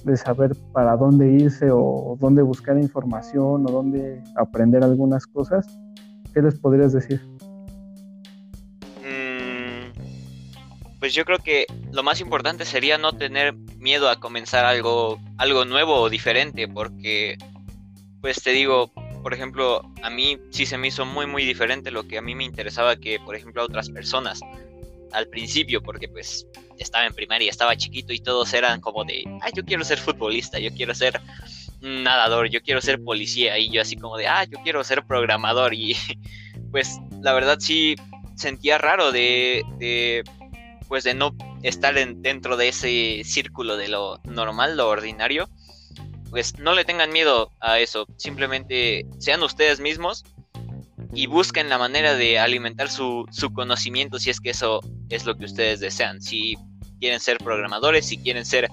de 0.04 0.16
saber 0.16 0.54
para 0.72 0.96
dónde 0.96 1.28
irse 1.32 1.68
o 1.72 2.16
dónde 2.20 2.42
buscar 2.42 2.78
información 2.78 3.66
o 3.66 3.70
dónde 3.70 4.22
aprender 4.36 4.84
algunas 4.84 5.26
cosas, 5.26 5.66
¿qué 6.32 6.42
les 6.42 6.58
podrías 6.58 6.92
decir? 6.92 7.20
Mm, 9.02 9.90
pues 11.00 11.12
yo 11.12 11.24
creo 11.24 11.38
que 11.38 11.66
lo 11.92 12.04
más 12.04 12.20
importante 12.20 12.64
sería 12.64 12.98
no 12.98 13.12
tener 13.14 13.54
miedo 13.78 14.08
a 14.08 14.20
comenzar 14.20 14.64
algo, 14.64 15.18
algo 15.38 15.64
nuevo 15.64 15.94
o 15.94 16.08
diferente, 16.08 16.68
porque, 16.68 17.36
pues 18.20 18.40
te 18.42 18.50
digo, 18.50 18.92
por 19.24 19.34
ejemplo, 19.34 19.82
a 20.04 20.10
mí 20.10 20.38
sí 20.50 20.66
se 20.66 20.78
me 20.78 20.86
hizo 20.86 21.04
muy, 21.04 21.26
muy 21.26 21.44
diferente 21.44 21.90
lo 21.90 22.06
que 22.06 22.18
a 22.18 22.22
mí 22.22 22.36
me 22.36 22.44
interesaba 22.44 22.94
que, 22.94 23.18
por 23.18 23.34
ejemplo, 23.34 23.62
a 23.62 23.64
otras 23.64 23.90
personas 23.90 24.40
al 25.12 25.28
principio, 25.28 25.82
porque 25.82 26.08
pues 26.08 26.46
estaba 26.78 27.06
en 27.06 27.14
primaria, 27.14 27.50
estaba 27.50 27.76
chiquito 27.76 28.12
y 28.12 28.20
todos 28.20 28.52
eran 28.54 28.80
como 28.80 29.04
de, 29.04 29.24
ah, 29.42 29.50
yo 29.54 29.64
quiero 29.64 29.84
ser 29.84 29.98
futbolista, 29.98 30.58
yo 30.58 30.72
quiero 30.72 30.94
ser 30.94 31.20
nadador, 31.80 32.48
yo 32.48 32.60
quiero 32.62 32.80
ser 32.80 33.02
policía 33.02 33.58
y 33.58 33.70
yo 33.70 33.82
así 33.82 33.96
como 33.96 34.16
de, 34.16 34.26
ah, 34.26 34.44
yo 34.44 34.58
quiero 34.62 34.82
ser 34.84 35.04
programador 35.04 35.74
y 35.74 35.96
pues 36.70 36.98
la 37.20 37.32
verdad 37.32 37.58
sí 37.60 37.96
sentía 38.36 38.78
raro 38.78 39.12
de, 39.12 39.62
de 39.78 40.24
pues 40.88 41.04
de 41.04 41.14
no 41.14 41.34
estar 41.62 41.94
dentro 41.94 42.56
de 42.56 42.68
ese 42.68 43.22
círculo 43.24 43.76
de 43.76 43.88
lo 43.88 44.20
normal, 44.24 44.76
lo 44.76 44.88
ordinario. 44.88 45.48
Pues 46.30 46.58
no 46.58 46.74
le 46.74 46.84
tengan 46.84 47.12
miedo 47.12 47.50
a 47.60 47.78
eso, 47.78 48.06
simplemente 48.16 49.06
sean 49.18 49.42
ustedes 49.42 49.80
mismos 49.80 50.24
y 51.14 51.26
busquen 51.26 51.68
la 51.68 51.78
manera 51.78 52.14
de 52.14 52.38
alimentar 52.38 52.90
su, 52.90 53.26
su, 53.30 53.52
conocimiento 53.52 54.18
si 54.18 54.30
es 54.30 54.40
que 54.40 54.50
eso 54.50 54.80
es 55.08 55.26
lo 55.26 55.36
que 55.36 55.44
ustedes 55.44 55.80
desean. 55.80 56.20
Si 56.20 56.56
quieren 57.00 57.20
ser 57.20 57.38
programadores, 57.38 58.06
si 58.06 58.18
quieren 58.18 58.44
ser, 58.44 58.68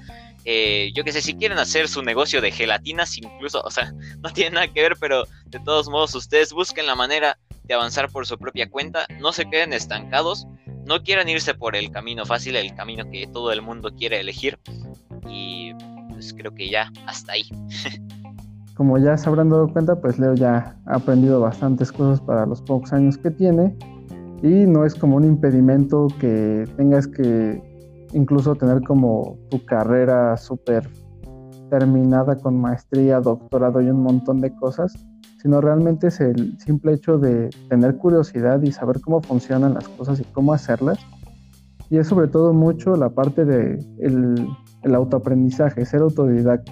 eh, 0.46 0.92
yo 0.94 1.04
qué 1.04 1.12
sé, 1.12 1.22
si 1.22 1.36
quieren 1.36 1.58
hacer 1.58 1.88
su 1.88 2.02
negocio 2.02 2.42
de 2.42 2.52
gelatinas, 2.52 3.18
incluso, 3.18 3.62
o 3.62 3.72
sea, 3.72 3.94
no 4.22 4.30
tiene 4.32 4.52
nada 4.52 4.68
que 4.68 4.82
ver, 4.82 4.96
pero 5.00 5.26
de 5.48 5.60
todos 5.60 5.90
modos 5.90 6.16
ustedes 6.16 6.54
busquen 6.54 6.86
la 6.86 6.96
manera 6.96 7.38
de 7.64 7.74
avanzar 7.74 8.10
por 8.10 8.26
su 8.26 8.38
propia 8.38 8.70
cuenta, 8.70 9.06
no 9.20 9.32
se 9.32 9.50
queden 9.50 9.74
estancados, 9.74 10.48
no 10.86 11.02
quieran 11.02 11.30
irse 11.30 11.54
por 11.54 11.76
el 11.76 11.92
camino 11.92 12.26
fácil, 12.26 12.56
el 12.56 12.76
camino 12.76 13.10
que 13.10 13.28
todo 13.28 13.52
el 13.54 13.62
mundo 13.62 13.94
quiere 13.96 14.20
elegir. 14.20 14.60
Y 15.30 15.74
pues 16.10 16.34
creo 16.34 16.54
que 16.54 16.70
ya 16.70 16.92
hasta 17.06 17.34
ahí. 17.34 17.46
Como 18.76 18.98
ya 18.98 19.16
se 19.16 19.30
habrán 19.30 19.50
dado 19.50 19.72
cuenta, 19.72 19.96
pues 20.02 20.18
Leo 20.18 20.34
ya 20.34 20.76
ha 20.88 20.96
aprendido 20.96 21.40
bastantes 21.40 21.92
cosas 21.92 22.20
para 22.22 22.46
los 22.46 22.62
pocos 22.64 22.92
años 22.92 23.18
que 23.18 23.30
tiene 23.30 23.78
y 24.44 24.68
no 24.68 24.86
es 24.86 24.94
como 24.94 25.16
un 25.16 25.24
impedimento 25.24 26.08
que 26.20 26.66
tengas 26.76 27.08
que 27.08 27.64
incluso 28.12 28.56
tener 28.56 28.82
como 28.84 29.38
tu 29.50 29.64
carrera 29.64 30.36
súper 30.36 30.90
terminada 31.70 32.36
con 32.36 32.60
maestría, 32.60 33.22
doctorado 33.22 33.82
y 33.82 33.90
un 33.90 34.04
montón 34.04 34.42
de 34.42 34.54
cosas, 34.54 34.94
sino 35.42 35.62
realmente 35.62 36.08
es 36.08 36.20
el 36.20 36.60
simple 36.60 36.94
hecho 36.94 37.18
de 37.18 37.50
tener 37.70 37.96
curiosidad 37.96 38.62
y 38.62 38.74
saber 38.74 39.00
cómo 39.00 39.22
funcionan 39.22 39.76
las 39.76 39.88
cosas 39.88 40.20
y 40.20 40.26
cómo 40.26 40.54
hacerlas. 40.54 41.00
Y 41.90 41.98
es 41.98 42.08
sobre 42.08 42.28
todo 42.28 42.54
mucho 42.54 42.98
la 42.98 43.10
parte 43.10 43.46
de 43.46 43.80
el, 44.00 44.46
el 44.84 44.96
autoaprendizaje, 44.96 45.86
ser 45.86 46.02
autodidacta, 46.02 46.72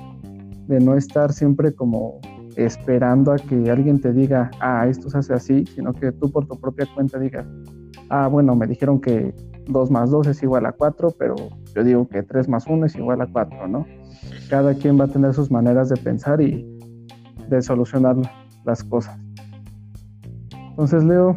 de 0.68 0.80
no 0.82 0.96
estar 0.96 1.32
siempre 1.32 1.74
como 1.74 2.20
esperando 2.56 3.32
a 3.32 3.38
que 3.38 3.70
alguien 3.70 4.00
te 4.00 4.12
diga, 4.14 4.52
ah, 4.60 4.88
esto 4.88 5.10
se 5.10 5.18
hace 5.20 5.34
así, 5.34 5.66
sino 5.66 5.94
que 5.94 6.12
tú 6.12 6.32
por 6.32 6.48
tu 6.48 6.60
propia 6.60 6.88
cuenta 6.94 7.20
digas, 7.20 7.46
ah, 8.10 8.28
bueno, 8.28 8.56
me 8.56 8.68
dijeron 8.68 9.00
que 9.00 9.34
2 9.68 9.92
más 9.92 10.12
2 10.12 10.28
es 10.28 10.44
igual 10.44 10.66
a 10.66 10.72
4, 10.72 11.12
pero 11.18 11.36
yo 11.76 11.84
digo 11.84 12.08
que 12.08 12.24
3 12.24 12.50
más 12.50 12.68
1 12.68 12.86
es 12.86 12.96
igual 12.96 13.22
a 13.22 13.28
4, 13.28 13.68
¿no? 13.68 13.86
Cada 14.50 14.74
quien 14.74 15.00
va 15.00 15.06
a 15.06 15.08
tener 15.08 15.34
sus 15.34 15.52
maneras 15.52 15.90
de 15.90 15.98
pensar 15.98 16.42
y 16.42 16.66
de 17.50 17.62
solucionar 17.62 18.16
las 18.66 18.84
cosas. 18.84 19.18
Entonces, 20.70 21.04
Leo, 21.04 21.36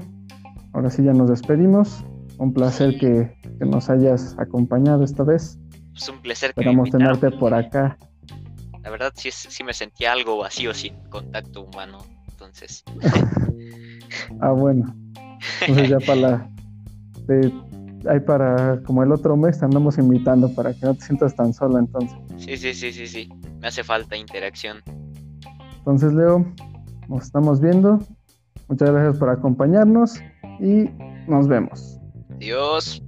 ahora 0.72 0.90
sí 0.90 1.02
ya 1.02 1.12
nos 1.12 1.28
despedimos. 1.30 2.04
Un 2.38 2.52
placer 2.52 2.98
que, 2.98 3.32
que 3.58 3.64
nos 3.64 3.88
hayas 3.90 4.36
acompañado 4.38 5.04
esta 5.04 5.22
vez. 5.22 5.58
Es 5.94 6.08
un 6.08 6.20
placer 6.20 6.52
que 6.52 6.60
Esperamos 6.60 6.90
tenerte 6.90 7.30
por 7.30 7.54
acá. 7.54 7.96
La 8.84 8.90
verdad 8.90 9.12
sí, 9.16 9.30
sí 9.32 9.64
me 9.64 9.72
sentía 9.72 10.12
algo 10.12 10.36
vacío 10.38 10.74
sin 10.74 10.94
contacto 11.08 11.62
humano. 11.62 12.04
Entonces. 12.28 12.84
ah, 14.40 14.50
bueno. 14.50 14.94
Entonces 15.62 15.88
ya 15.88 15.98
para 16.00 16.20
la... 16.20 16.50
ahí 18.10 18.20
para 18.20 18.80
como 18.82 19.02
el 19.02 19.10
otro 19.10 19.36
mes 19.36 19.58
te 19.58 19.64
andamos 19.64 19.98
invitando 19.98 20.54
para 20.54 20.74
que 20.74 20.86
no 20.86 20.94
te 20.94 21.00
sientas 21.00 21.34
tan 21.34 21.52
solo 21.54 21.78
entonces. 21.78 22.16
Sí, 22.36 22.56
sí, 22.56 22.74
sí, 22.74 22.92
sí, 22.92 23.06
sí. 23.06 23.28
Me 23.60 23.68
hace 23.68 23.82
falta 23.82 24.16
interacción. 24.16 24.82
Entonces, 25.78 26.12
Leo, 26.12 26.44
nos 27.08 27.24
estamos 27.24 27.60
viendo. 27.60 27.98
Muchas 28.68 28.90
gracias 28.90 29.18
por 29.18 29.30
acompañarnos 29.30 30.20
y 30.60 30.90
nos 31.26 31.48
vemos. 31.48 31.98
Adiós. 32.36 33.03